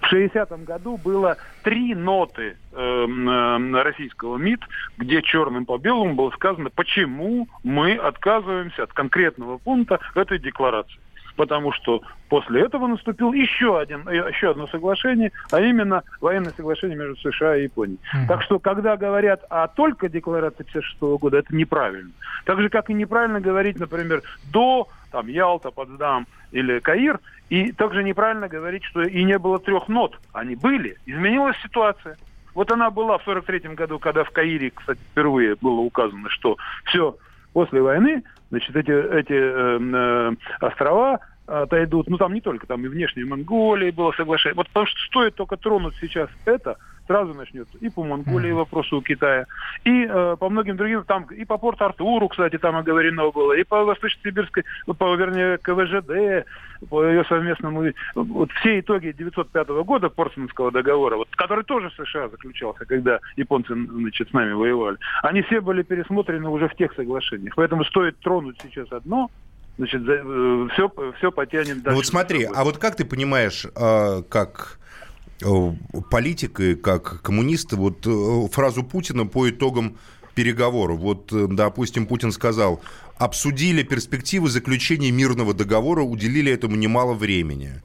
[0.01, 4.61] В 60-м году было три ноты э, российского МИД,
[4.99, 11.04] где черным по белому было сказано, почему мы отказываемся от конкретного пункта этой декларации
[11.37, 16.97] потому что после этого наступил еще, один, э, еще одно соглашение, а именно военное соглашение
[16.97, 17.99] между США и Японией.
[18.15, 18.27] Mm-hmm.
[18.29, 22.11] Так что, когда говорят о только декларации 56 года, это неправильно.
[22.45, 28.03] Так же, как и неправильно говорить, например, до там, Ялта, Потсдам или Каир, и также
[28.03, 30.19] неправильно говорить, что и не было трех нот.
[30.33, 30.97] Они были.
[31.07, 32.17] Изменилась ситуация.
[32.55, 37.17] Вот она была в 43 году, когда в Каире, кстати, впервые было указано, что все,
[37.53, 38.23] после войны,
[38.55, 43.91] значит, эти, эти э, э, острова отойдут, ну там не только, там и внешней Монголии
[43.91, 44.55] было соглашение.
[44.55, 49.03] Вот потому что стоит только тронуть сейчас это, сразу начнется и по Монголии вопросы у
[49.03, 49.47] Китая,
[49.85, 53.85] и э, по многим другим, там и по Порт-Артуру, кстати, там оговорено было, и по
[53.85, 56.47] Восточно-Сибирской, по, вернее, КВЖД,
[56.89, 62.29] по ее совместному, вот все итоги 905 года Портсманского договора, вот, который тоже в США
[62.29, 67.55] заключался, когда японцы, значит, с нами воевали, они все были пересмотрены уже в тех соглашениях.
[67.57, 69.31] Поэтому стоит тронуть сейчас одно,
[69.77, 71.91] значит, все, все потянет дальше.
[71.91, 74.79] Ну вот смотри, а вот как ты понимаешь, э, как
[75.45, 75.73] э,
[76.11, 79.97] политик и как коммунист, вот э, фразу Путина по итогам
[80.35, 80.99] переговоров.
[80.99, 82.81] Вот, допустим, Путин сказал,
[83.19, 87.83] обсудили перспективы заключения мирного договора, уделили этому немало времени.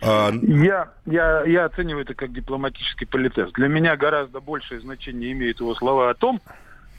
[0.00, 3.50] А, я, я, я оцениваю это как дипломатический политез.
[3.52, 6.40] Для меня гораздо большее значение имеют его слова о том,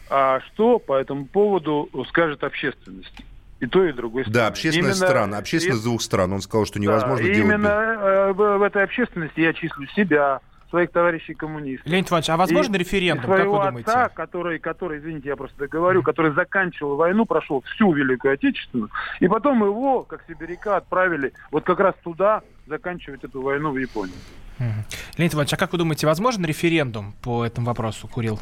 [0.10, 3.24] а что по этому поводу скажет общественность.
[3.60, 4.39] И то, и другой стороны.
[4.39, 5.10] Да, общественность именно...
[5.10, 5.84] стран, общественность и...
[5.84, 6.34] двух стран.
[6.34, 7.54] Он сказал, что невозможно да, делать...
[7.54, 11.88] Именно э, в этой общественности я числю себя, своих товарищей коммунистов.
[11.88, 13.91] Леонид Иванович, а возможно и, референдум, и своего как вы думаете?
[13.91, 19.28] отца, который, который, извините, я просто говорю, который заканчивал войну, прошел всю Великую Отечественную, и
[19.28, 24.13] потом его, как сибиряка, отправили вот как раз туда заканчивать эту войну в Японии.
[25.17, 28.39] Леонид Иванович, а как вы думаете, возможен референдум по этому вопросу, Курил?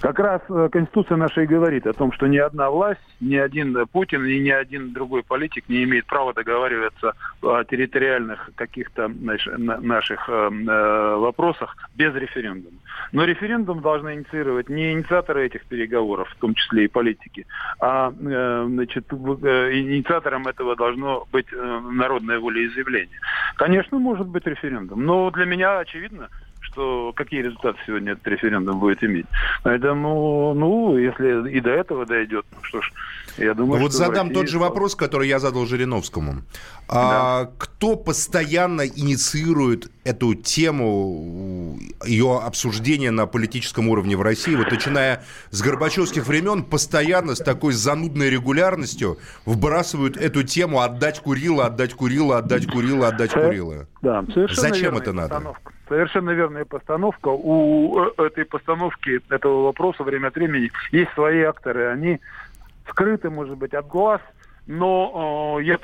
[0.00, 3.86] Как раз э, Конституция наша и говорит о том, что ни одна власть, ни один
[3.86, 10.32] Путин и ни один другой политик не имеет права договариваться о территориальных каких-то наших э,
[10.32, 12.76] э, вопросах без референдума.
[13.12, 17.46] Но референдум должны инициировать не инициаторы этих переговоров, в том числе и политики,
[17.80, 23.18] а значит, инициатором этого должно быть народное волеизъявление.
[23.56, 26.28] Конечно, может быть референдум, но для меня очевидно,
[26.76, 29.26] что какие результаты сегодня этот референдум будет иметь.
[29.62, 32.92] Поэтому, ну, если и до этого дойдет, ну что ж,
[33.38, 36.42] я думаю, ну, Вот задам тот же вопрос, который я задал Жириновскому.
[36.88, 37.50] А да.
[37.58, 45.60] кто постоянно инициирует эту тему, ее обсуждение на политическом уровне в России, вот начиная с
[45.60, 52.66] Горбачевских времен, постоянно с такой занудной регулярностью вбрасывают эту тему отдать Курила, отдать Курила, отдать
[52.66, 53.86] Курила, отдать Курила.
[54.00, 55.34] Да, Зачем это надо?
[55.34, 55.72] Постановка.
[55.88, 57.28] Совершенно верная постановка.
[57.28, 61.86] У э, этой постановки этого вопроса время от времени есть свои акторы.
[61.86, 62.20] Они
[62.88, 64.20] скрыты, может быть, от глаз,
[64.66, 65.78] но э, я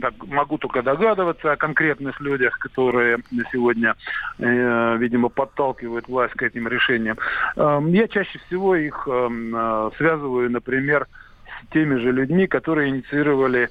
[0.00, 3.18] так, могу только догадываться о конкретных людях, которые
[3.52, 3.94] сегодня,
[4.38, 7.18] э, видимо, подталкивают власть к этим решениям.
[7.56, 11.06] Э, я чаще всего их э, э связываю, например,
[11.46, 13.70] с теми же людьми, которые инициировали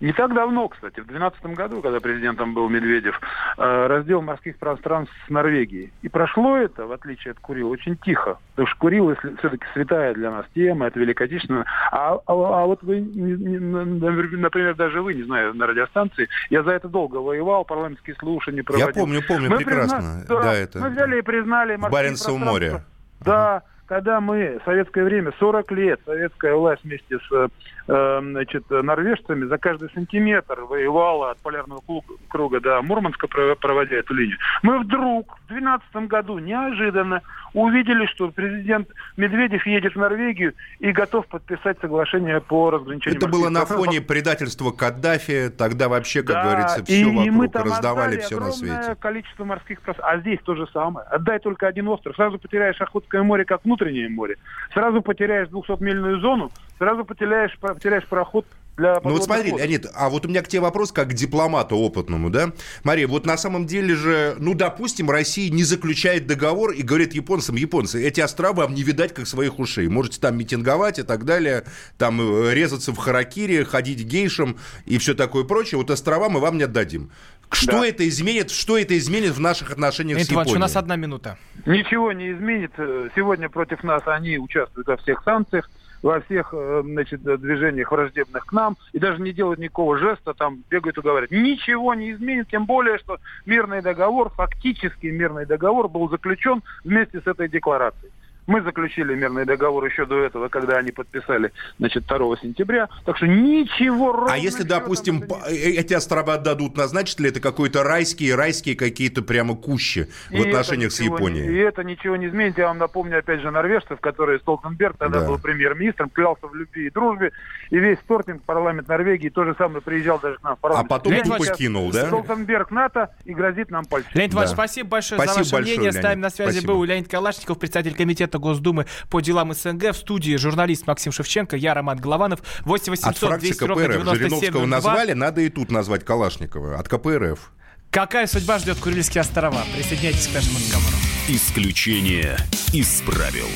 [0.00, 3.20] не так давно, кстати, в 2012 году, когда президентом был Медведев,
[3.56, 5.92] э, раздел морских пространств с Норвегией.
[6.02, 8.38] И прошло это, в отличие от Курила, очень тихо.
[8.50, 11.64] Потому что Курил все-таки святая для нас тема, это великодечно.
[11.90, 16.88] А, а, а вот вы, например, даже вы, не знаю, на радиостанции, я за это
[16.88, 18.88] долго воевал, парламентские слушания проводил.
[18.88, 19.96] Я помню, помню мы прекрасно.
[19.96, 20.24] Призна...
[20.28, 20.78] Да, да, это...
[20.78, 22.84] Мы взяли и признали В Баренцевом море.
[23.20, 27.50] Да, ага когда мы, в советское время, 40 лет, советская власть вместе с
[27.88, 31.80] э, значит, норвежцами за каждый сантиметр воевала от полярного
[32.28, 34.36] круга до Мурманска, проводя эту линию.
[34.62, 37.22] Мы вдруг в 2012 году неожиданно
[37.54, 43.18] увидели, что президент Медведев едет в Норвегию и готов подписать соглашение по разграничению.
[43.18, 47.50] Это было на фоне предательства Каддафи, тогда вообще, как да, говорится, все и вокруг мы
[47.52, 48.96] раздавали все на свете.
[49.00, 50.14] количество морских пространств.
[50.14, 51.06] А здесь то же самое.
[51.08, 54.36] Отдай только один остров, сразу потеряешь Охотское море как внутреннее море,
[54.72, 58.46] сразу потеряешь 200-мильную зону, сразу потеряешь, потеряешь пароход
[58.78, 59.62] для Ну вот смотри, фото.
[59.62, 62.52] Леонид, а вот у меня к тебе вопрос как к дипломату опытному, да?
[62.84, 67.56] Мария, вот на самом деле же, ну, допустим, Россия не заключает договор и говорит японцам,
[67.56, 69.88] японцы, эти острова вам не видать как своих ушей.
[69.88, 71.64] Можете там митинговать и так далее,
[71.98, 75.78] там э, резаться в харакири, ходить гейшем и все такое прочее.
[75.78, 77.10] Вот острова мы вам не отдадим.
[77.50, 77.86] Что да.
[77.86, 78.50] это изменит?
[78.50, 80.56] Что это изменит в наших отношениях Леонид с Японией?
[80.56, 81.38] у нас одна минута.
[81.66, 82.72] Ничего не изменит.
[83.14, 85.68] Сегодня против нас они участвуют во всех санкциях
[86.02, 90.62] во всех э, значит, движениях враждебных к нам и даже не делают никакого жеста, там
[90.70, 91.30] бегают и говорят.
[91.30, 97.26] Ничего не изменит, тем более, что мирный договор, фактически мирный договор был заключен вместе с
[97.26, 98.12] этой декларацией.
[98.48, 102.88] Мы заключили мирный договор еще до этого, когда они подписали, значит, 2 сентября.
[103.04, 108.34] Так что ничего А если, допустим, э, эти острова отдадут, назначит ли это какой-то райские,
[108.34, 111.46] райские какие-то прямо кущи в отношениях с Японией?
[111.46, 112.56] Не, и это ничего не изменит.
[112.56, 115.26] Я вам напомню, опять же, норвежцев, которые Столтенберг тогда да.
[115.26, 117.32] был премьер-министром, клялся в любви и дружбе.
[117.68, 120.90] И весь Стортинг, парламент Норвегии, тоже самое приезжал даже к нам в парламент.
[120.90, 122.06] А потом тупо кинул, да?
[122.06, 124.10] Столтенберг НАТО и грозит нам пальцем.
[124.14, 124.46] Леонид да.
[124.46, 125.90] спасибо большое спасибо за ваше большое, мнение.
[125.90, 126.00] Леонид.
[126.00, 126.72] С нами на связи спасибо.
[126.72, 129.92] был Леонид Калашников, председатель комитета депутата Госдумы по делам СНГ.
[129.92, 132.40] В студии журналист Максим Шевченко, я Роман Голованов.
[132.64, 134.14] 8 800 200 КПРФ.
[134.16, 136.78] Жириновского назвали, надо и тут назвать Калашникова.
[136.78, 137.52] От КПРФ.
[137.90, 139.62] Какая судьба ждет Курильские острова?
[139.74, 140.96] Присоединяйтесь к нашему разговору.
[141.28, 142.36] Исключение
[142.72, 143.48] из правил.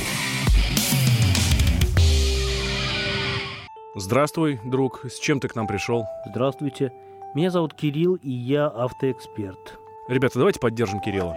[3.94, 5.04] Здравствуй, друг.
[5.04, 6.06] С чем ты к нам пришел?
[6.26, 6.92] Здравствуйте.
[7.34, 9.78] Меня зовут Кирилл, и я автоэксперт.
[10.08, 11.36] Ребята, давайте поддержим Кирилла.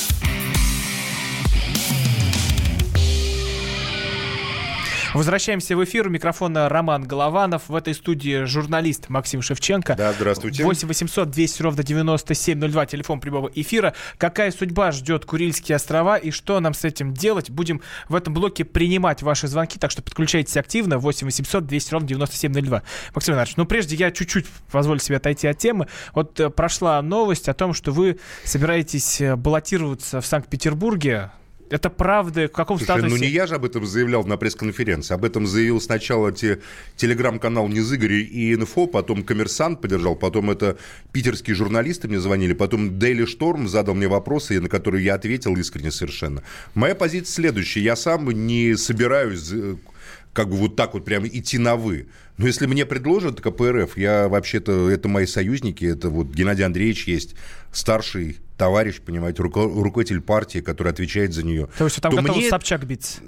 [5.13, 6.07] Возвращаемся в эфир.
[6.07, 7.63] У микрофона Роман Голованов.
[7.67, 9.95] В этой студии журналист Максим Шевченко.
[9.95, 10.63] Да, здравствуйте.
[10.63, 13.93] 8 800 200 ровно 9702, телефон прямого эфира.
[14.17, 17.49] Какая судьба ждет Курильские острова и что нам с этим делать?
[17.49, 20.97] Будем в этом блоке принимать ваши звонки, так что подключайтесь активно.
[20.97, 22.81] 8 800 200 ровно 9702.
[23.13, 25.87] Максим Иванович, ну прежде я чуть-чуть позволю себе отойти от темы.
[26.13, 31.31] Вот э, прошла новость о том, что вы собираетесь э, баллотироваться в Санкт-Петербурге
[31.71, 32.47] это правда?
[32.47, 33.07] В каком Слушай, статусе?
[33.07, 35.13] ну не я же об этом заявлял на пресс-конференции.
[35.13, 36.59] Об этом заявил сначала те,
[36.97, 40.77] телеграм-канал Незыгорь и Инфо, потом Коммерсант поддержал, потом это
[41.13, 45.91] питерские журналисты мне звонили, потом Дейли Шторм задал мне вопросы, на которые я ответил искренне
[45.91, 46.43] совершенно.
[46.75, 47.81] Моя позиция следующая.
[47.81, 49.75] Я сам не собираюсь э,
[50.33, 52.07] как бы вот так вот прямо идти на «вы».
[52.37, 57.35] Но если мне предложат КПРФ, я вообще-то, это мои союзники, это вот Геннадий Андреевич есть,
[57.71, 61.67] старший товарищ, понимаете, руководитель партии, который отвечает за нее.
[61.77, 62.49] То есть там то готов мне...
[62.49, 63.19] Собчак биться?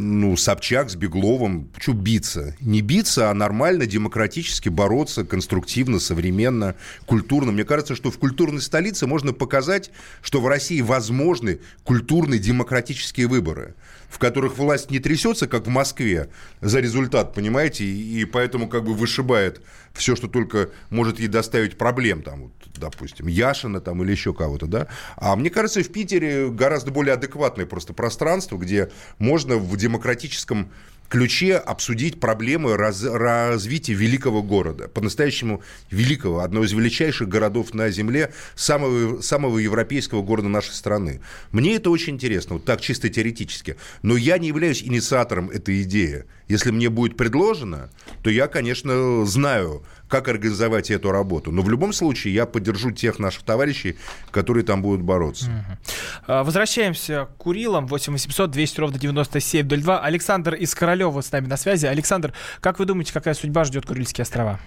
[0.00, 1.70] Ну, Собчак с Бегловым.
[1.76, 2.54] Что биться?
[2.60, 7.50] Не биться, а нормально, демократически бороться, конструктивно, современно, культурно.
[7.50, 9.90] Мне кажется, что в культурной столице можно показать,
[10.22, 13.74] что в России возможны культурные демократические выборы,
[14.08, 16.28] в которых власть не трясется, как в Москве,
[16.60, 19.60] за результат, понимаете, и поэтому как бы вышибает
[19.92, 24.66] все, что только может ей доставить проблем, там, вот, допустим, Яшина там или еще кого-то,
[24.66, 24.86] да.
[25.16, 30.70] А мне кажется, в Питере гораздо более адекватное просто пространство, где можно в демократическом
[31.08, 38.32] ключе обсудить проблемы раз, развития великого города, по-настоящему великого, одного из величайших городов на Земле,
[38.54, 41.20] самого, самого европейского города нашей страны.
[41.50, 43.76] Мне это очень интересно, вот так чисто теоретически.
[44.02, 46.24] Но я не являюсь инициатором этой идеи.
[46.48, 47.90] Если мне будет предложено,
[48.22, 51.52] то я, конечно, знаю, как организовать эту работу.
[51.52, 53.96] Но в любом случае я поддержу тех наших товарищей,
[54.30, 55.46] которые там будут бороться.
[55.46, 56.44] Угу.
[56.44, 57.86] Возвращаемся к Курилам.
[57.86, 60.00] 8 800 200 ровно 9702.
[60.00, 61.86] Александр из Королева с нами на связи.
[61.86, 64.58] Александр, как вы думаете, какая судьба ждет Курильские острова?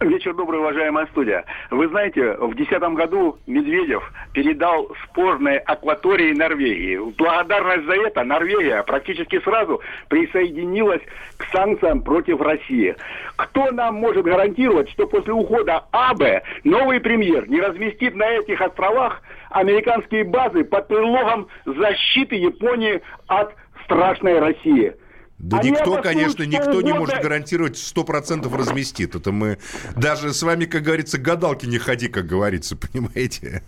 [0.00, 1.44] Вечер добрый, уважаемая студия.
[1.70, 6.96] Вы знаете, в 2010 году Медведев передал спорные акватории Норвегии.
[6.96, 11.00] В благодарность за это Норвегия практически сразу присоединилась
[11.36, 12.96] к санкциям против России.
[13.36, 19.22] Кто нам может гарантировать, что после ухода АБ новый премьер не разместит на этих островах
[19.50, 24.94] американские базы под предлогом защиты Японии от страшной России?
[25.38, 29.14] Да Они никто, конечно, никто не может гарантировать 100% разместит.
[29.14, 29.58] Это мы
[29.96, 33.62] даже с вами, как говорится, гадалки не ходи, как говорится, понимаете?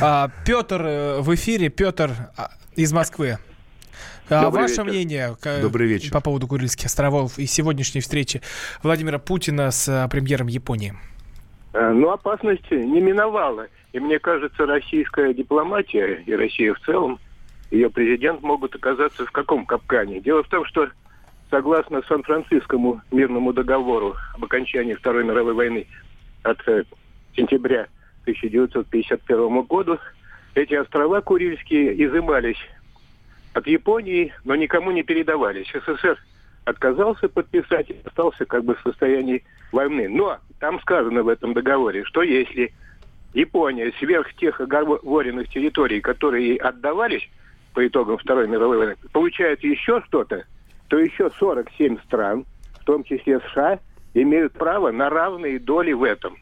[0.00, 1.68] А, Петр э, в эфире.
[1.68, 3.38] Петр а, из Москвы.
[4.28, 4.84] А ваше вечер.
[4.84, 6.10] мнение Добрый вечер.
[6.10, 8.40] по поводу Курильских островов и сегодняшней встречи
[8.82, 10.94] Владимира Путина с а, премьером Японии?
[11.74, 13.68] Э, ну, опасности не миновала.
[13.92, 17.20] И мне кажется, российская дипломатия и Россия в целом–
[17.72, 20.20] ее президент могут оказаться в каком капкане.
[20.20, 20.88] Дело в том, что
[21.50, 25.86] согласно Сан-Францискому мирному договору об окончании Второй мировой войны
[26.42, 26.84] от э,
[27.34, 27.88] сентября
[28.22, 29.98] 1951 году.
[30.54, 32.58] Эти острова Курильские изымались
[33.54, 35.72] от Японии, но никому не передавались.
[35.72, 36.18] СССР
[36.66, 40.10] отказался подписать и остался как бы в состоянии войны.
[40.10, 42.74] Но там сказано в этом договоре, что если
[43.32, 47.26] Япония сверх тех оговоренных территорий, которые ей отдавались
[47.74, 50.44] по итогам Второй мировой войны, получает еще что-то,
[50.88, 52.44] то еще 47 стран,
[52.80, 53.78] в том числе США,
[54.14, 56.36] имеют право на равные доли в этом.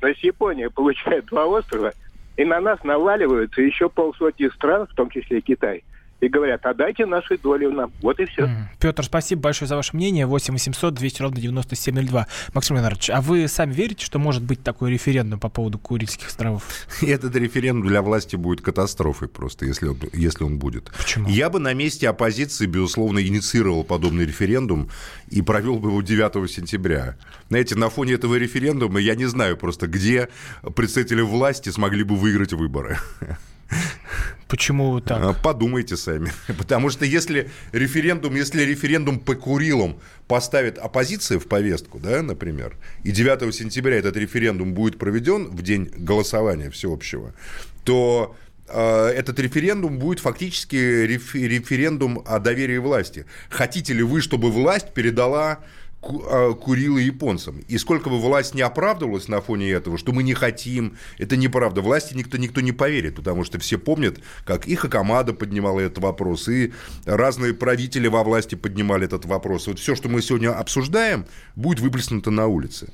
[0.00, 1.92] То есть Япония получает два острова,
[2.36, 5.84] и на нас наваливаются еще полсотни стран, в том числе Китай,
[6.22, 7.92] и говорят, отдайте наши доли нам.
[8.00, 8.48] Вот и все.
[8.78, 10.24] Петр, спасибо большое за ваше мнение.
[10.24, 12.28] 8 800 200 ровно 9702.
[12.54, 16.62] Максим Леонардович, а вы сами верите, что может быть такой референдум по поводу Курильских островов?
[17.02, 20.92] Этот референдум для власти будет катастрофой просто, если он, если он будет.
[20.96, 21.28] Почему?
[21.28, 24.90] Я бы на месте оппозиции, безусловно, инициировал подобный референдум
[25.28, 27.16] и провел бы его 9 сентября.
[27.48, 30.28] Знаете, на фоне этого референдума я не знаю просто, где
[30.76, 32.98] представители власти смогли бы выиграть выборы.
[34.52, 35.18] Почему так?
[35.22, 36.30] А, подумайте сами.
[36.58, 39.98] Потому что если референдум, если референдум по Курилам
[40.28, 45.90] поставит оппозиция в повестку, да, например, и 9 сентября этот референдум будет проведен в день
[45.96, 47.32] голосования всеобщего,
[47.84, 48.36] то
[48.68, 53.24] э, этот референдум будет фактически референдум о доверии власти.
[53.48, 55.64] Хотите ли вы, чтобы власть передала а,
[56.02, 57.60] курила японцам.
[57.68, 61.80] И сколько бы власть не оправдывалась на фоне этого, что мы не хотим, это неправда.
[61.80, 66.48] Власти никто, никто не поверит, потому что все помнят, как и Хакамада поднимала этот вопрос,
[66.48, 66.72] и
[67.06, 69.68] разные правители во власти поднимали этот вопрос.
[69.68, 71.24] Вот все, что мы сегодня обсуждаем,
[71.54, 72.92] будет выплеснуто на улице.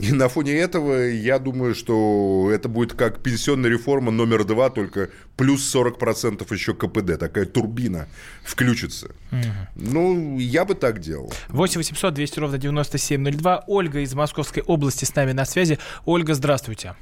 [0.00, 5.10] И на фоне этого я думаю, что это будет как пенсионная реформа номер два, только
[5.36, 7.18] плюс 40% еще КПД.
[7.18, 8.08] Такая турбина
[8.42, 9.10] включится.
[9.30, 9.40] Угу.
[9.76, 11.32] Ну, я бы так делал.
[11.48, 13.64] 8 800 200 ровно 9702.
[13.66, 15.78] Ольга из Московской области с нами на связи.
[16.04, 16.94] Ольга, здравствуйте.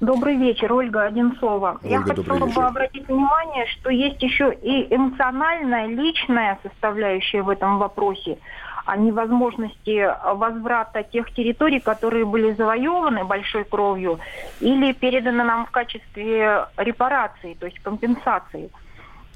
[0.00, 1.78] Добрый вечер, Ольга Одинцова.
[1.82, 7.78] Ольга, Я хотела бы обратить внимание, что есть еще и эмоциональная, личная составляющая в этом
[7.78, 8.38] вопросе
[8.86, 14.18] о невозможности возврата тех территорий, которые были завоеваны большой кровью
[14.60, 18.70] или переданы нам в качестве репарации, то есть компенсации.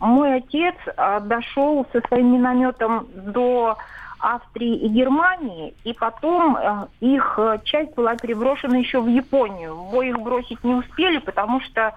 [0.01, 3.77] Мой отец а, дошел со своим минометом до
[4.25, 9.75] Австрии и Германии, и потом э, их часть была переброшена еще в Японию.
[9.75, 11.95] В бой их бросить не успели, потому что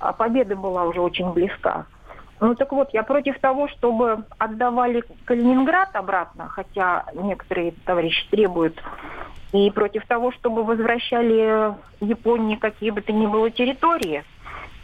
[0.00, 1.86] а, победа была уже очень близка.
[2.40, 8.80] Ну так вот, я против того, чтобы отдавали Калининград обратно, хотя некоторые товарищи требуют,
[9.52, 14.22] и против того, чтобы возвращали Японии какие бы то ни было территории,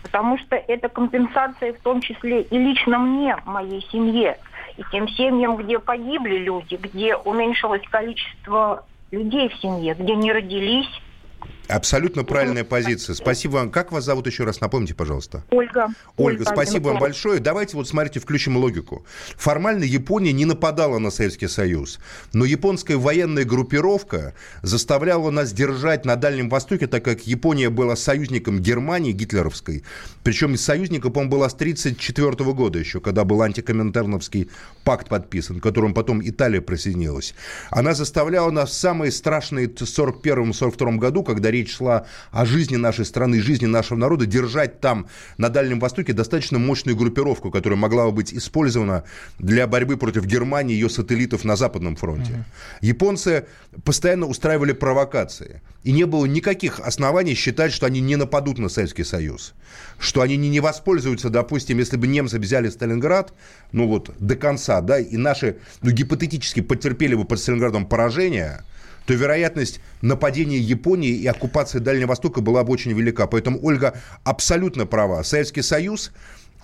[0.03, 4.38] потому что это компенсация в том числе и лично мне, моей семье,
[4.76, 10.88] и тем семьям, где погибли люди, где уменьшилось количество людей в семье, где не родились
[11.68, 13.14] Абсолютно правильная позиция.
[13.14, 13.70] Спасибо вам.
[13.70, 14.60] Как вас зовут еще раз?
[14.60, 15.44] Напомните, пожалуйста.
[15.50, 15.88] Ольга.
[16.16, 17.40] Ольга, Ольга спасибо вам большое.
[17.40, 19.04] Давайте вот смотрите, включим логику.
[19.36, 22.00] Формально Япония не нападала на Советский Союз,
[22.32, 28.60] но японская военная группировка заставляла нас держать на Дальнем Востоке, так как Япония была союзником
[28.60, 29.84] Германии гитлеровской.
[30.22, 34.50] Причем из союзника, по-моему, была с 1934 года еще, когда был антикоминтерновский
[34.84, 37.34] пакт подписан, к которому потом Италия присоединилась.
[37.70, 43.40] Она заставляла нас в самые страшные 1941-1942 году, когда речь шла о жизни нашей страны,
[43.40, 45.07] жизни нашего народа, держать там,
[45.38, 49.05] на Дальнем Востоке, достаточно мощную группировку, которая могла бы быть использована
[49.38, 52.32] для борьбы против Германии и ее сателлитов на Западном фронте.
[52.32, 52.44] Угу.
[52.82, 53.46] Японцы
[53.84, 55.62] постоянно устраивали провокации.
[55.84, 59.55] И не было никаких оснований считать, что они не нападут на Советский Союз.
[59.98, 63.32] Что они не, не воспользуются, допустим, если бы немцы взяли Сталинград,
[63.72, 68.62] ну вот, до конца, да, и наши, ну, гипотетически потерпели бы под Сталинградом поражение–
[69.07, 73.26] то вероятность нападения Японии и оккупации Дальнего Востока была бы очень велика.
[73.26, 75.22] Поэтому Ольга абсолютно права.
[75.22, 76.12] Советский Союз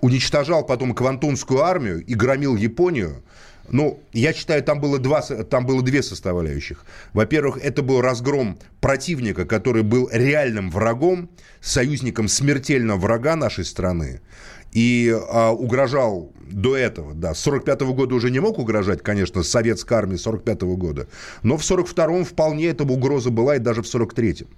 [0.00, 3.22] уничтожал потом Квантунскую армию и громил Японию.
[3.68, 6.84] Ну, я считаю, там было, два, там было две составляющих.
[7.12, 11.30] Во-первых, это был разгром противника, который был реальным врагом,
[11.60, 14.20] союзником смертельного врага нашей страны
[14.72, 19.42] и а, угрожал до этого, да, с 45 -го года уже не мог угрожать, конечно,
[19.42, 21.06] советской армии 45 -го года,
[21.42, 24.48] но в 42-м вполне эта угроза была, и даже в 43-м,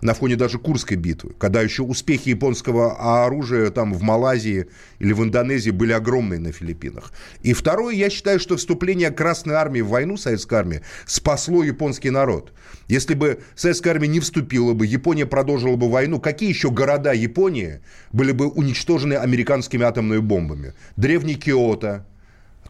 [0.00, 4.66] на фоне даже Курской битвы, когда еще успехи японского оружия там в Малайзии
[4.98, 7.12] или в Индонезии были огромные на Филиппинах.
[7.42, 12.52] И второе, я считаю, что вступление Красной армии в войну, советской армии, спасло японский народ.
[12.88, 17.80] Если бы советская армия не вступила бы, Япония продолжила бы войну, какие еще города Японии
[18.12, 20.74] были бы уничтожены американскими атомными бомбами?
[20.96, 22.04] Древний Киото,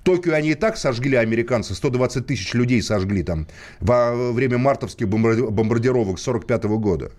[0.08, 3.46] Токио они и так сожгли американцы, 120 тысяч людей сожгли там
[3.80, 7.10] во время мартовских бомбардировок 45 года.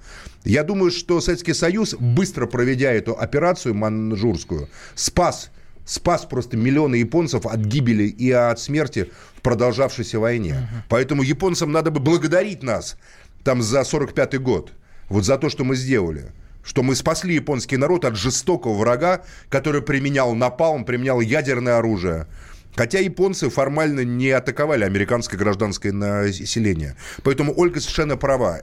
[0.44, 5.52] Я думаю, что Советский Союз, быстро проведя эту операцию манжурскую, спас
[5.86, 10.52] спас просто миллионы японцев от гибели и от смерти в продолжавшейся войне.
[10.52, 10.84] Uh-huh.
[10.88, 12.96] Поэтому японцам надо бы благодарить нас
[13.44, 14.72] там за 45-й год.
[15.10, 16.32] Вот за то, что мы сделали
[16.70, 22.28] что мы спасли японский народ от жестокого врага, который применял напалм, применял ядерное оружие.
[22.76, 26.96] Хотя японцы формально не атаковали американское гражданское население.
[27.24, 28.62] Поэтому Ольга совершенно права.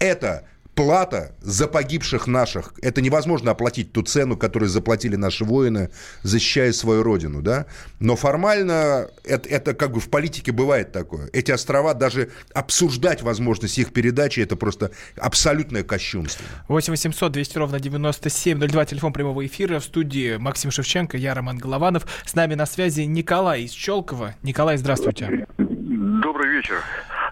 [0.00, 0.42] Это
[0.74, 2.74] плата за погибших наших.
[2.82, 5.90] Это невозможно оплатить ту цену, которую заплатили наши воины,
[6.22, 7.66] защищая свою родину, да?
[8.00, 11.28] Но формально это, это как бы в политике бывает такое.
[11.32, 16.44] Эти острова, даже обсуждать возможность их передачи, это просто абсолютное кощунство.
[16.68, 19.78] 8 800 200 ровно 9702, телефон прямого эфира.
[19.80, 22.06] В студии Максим Шевченко, я Роман Голованов.
[22.24, 24.34] С нами на связи Николай из Челкова.
[24.42, 25.46] Николай, здравствуйте.
[25.58, 26.76] Добрый вечер.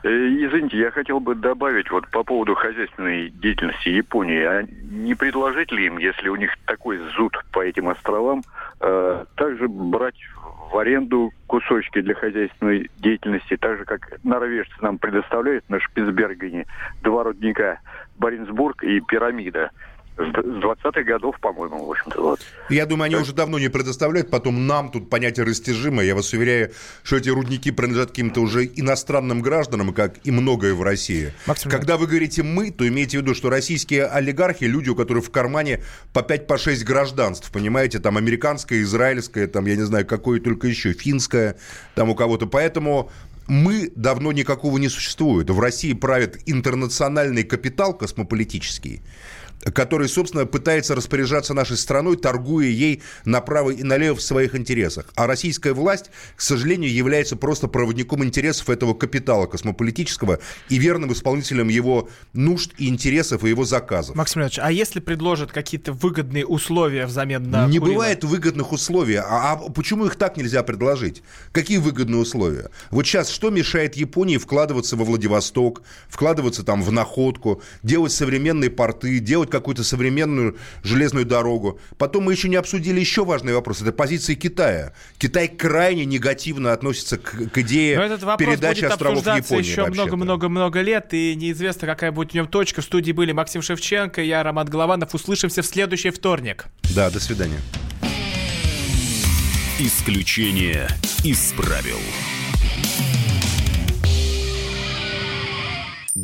[0.03, 4.43] Э, извините, я хотел бы добавить вот по поводу хозяйственной деятельности Японии.
[4.43, 8.43] А не предложить ли им, если у них такой зуд по этим островам,
[8.81, 10.17] э, также брать
[10.73, 16.67] в аренду кусочки для хозяйственной деятельности, так же, как норвежцы нам предоставляют на Шпицбергене
[17.03, 17.81] два рудника
[18.17, 19.71] Баренцбург и Пирамида
[20.17, 22.21] с 20-х годов, по-моему, в общем-то.
[22.21, 22.41] Вот.
[22.69, 23.23] Я думаю, они так.
[23.23, 26.05] уже давно не предоставляют, потом нам тут понятие растяжимое.
[26.05, 30.83] Я вас уверяю, что эти рудники принадлежат каким-то уже иностранным гражданам, как и многое в
[30.83, 31.33] России.
[31.47, 35.25] Максим, Когда вы говорите «мы», то имейте в виду, что российские олигархи, люди, у которых
[35.25, 35.83] в кармане
[36.13, 40.67] по 5 по 6 гражданств, понимаете, там американское, израильское, там, я не знаю, какое только
[40.69, 41.57] еще, финское,
[41.95, 42.47] там у кого-то.
[42.47, 43.11] Поэтому
[43.49, 45.51] мы давно никакого не существует.
[45.51, 49.03] В России правит интернациональный капитал космополитический
[49.71, 55.07] который, собственно, пытается распоряжаться нашей страной, торгуя ей направо и налево в своих интересах.
[55.15, 61.69] А российская власть, к сожалению, является просто проводником интересов этого капитала космополитического и верным исполнителем
[61.69, 64.17] его нужд и интересов и его заказов.
[64.17, 67.95] Максим Ильич, а если предложат какие-то выгодные условия взамен на Не куриное?
[67.95, 69.17] бывает выгодных условий.
[69.17, 71.23] А, а почему их так нельзя предложить?
[71.53, 72.71] Какие выгодные условия?
[72.91, 79.19] Вот сейчас что мешает Японии вкладываться во Владивосток, вкладываться там в находку, делать современные порты,
[79.19, 81.79] делать какую-то современную железную дорогу.
[81.99, 83.83] Потом мы еще не обсудили еще важный вопрос.
[83.83, 84.95] Это позиции Китая.
[85.19, 89.63] Китай крайне негативно относится к, к идее Но этот передачи будет островов Японии.
[89.63, 92.81] еще много-много-много лет, и неизвестно, какая будет в нем точка.
[92.81, 95.15] В студии были Максим Шевченко, я Роман Голованов.
[95.15, 96.67] Услышимся в следующий вторник.
[96.95, 97.61] Да, до свидания.
[99.79, 100.89] Исключение
[101.25, 101.99] из правил.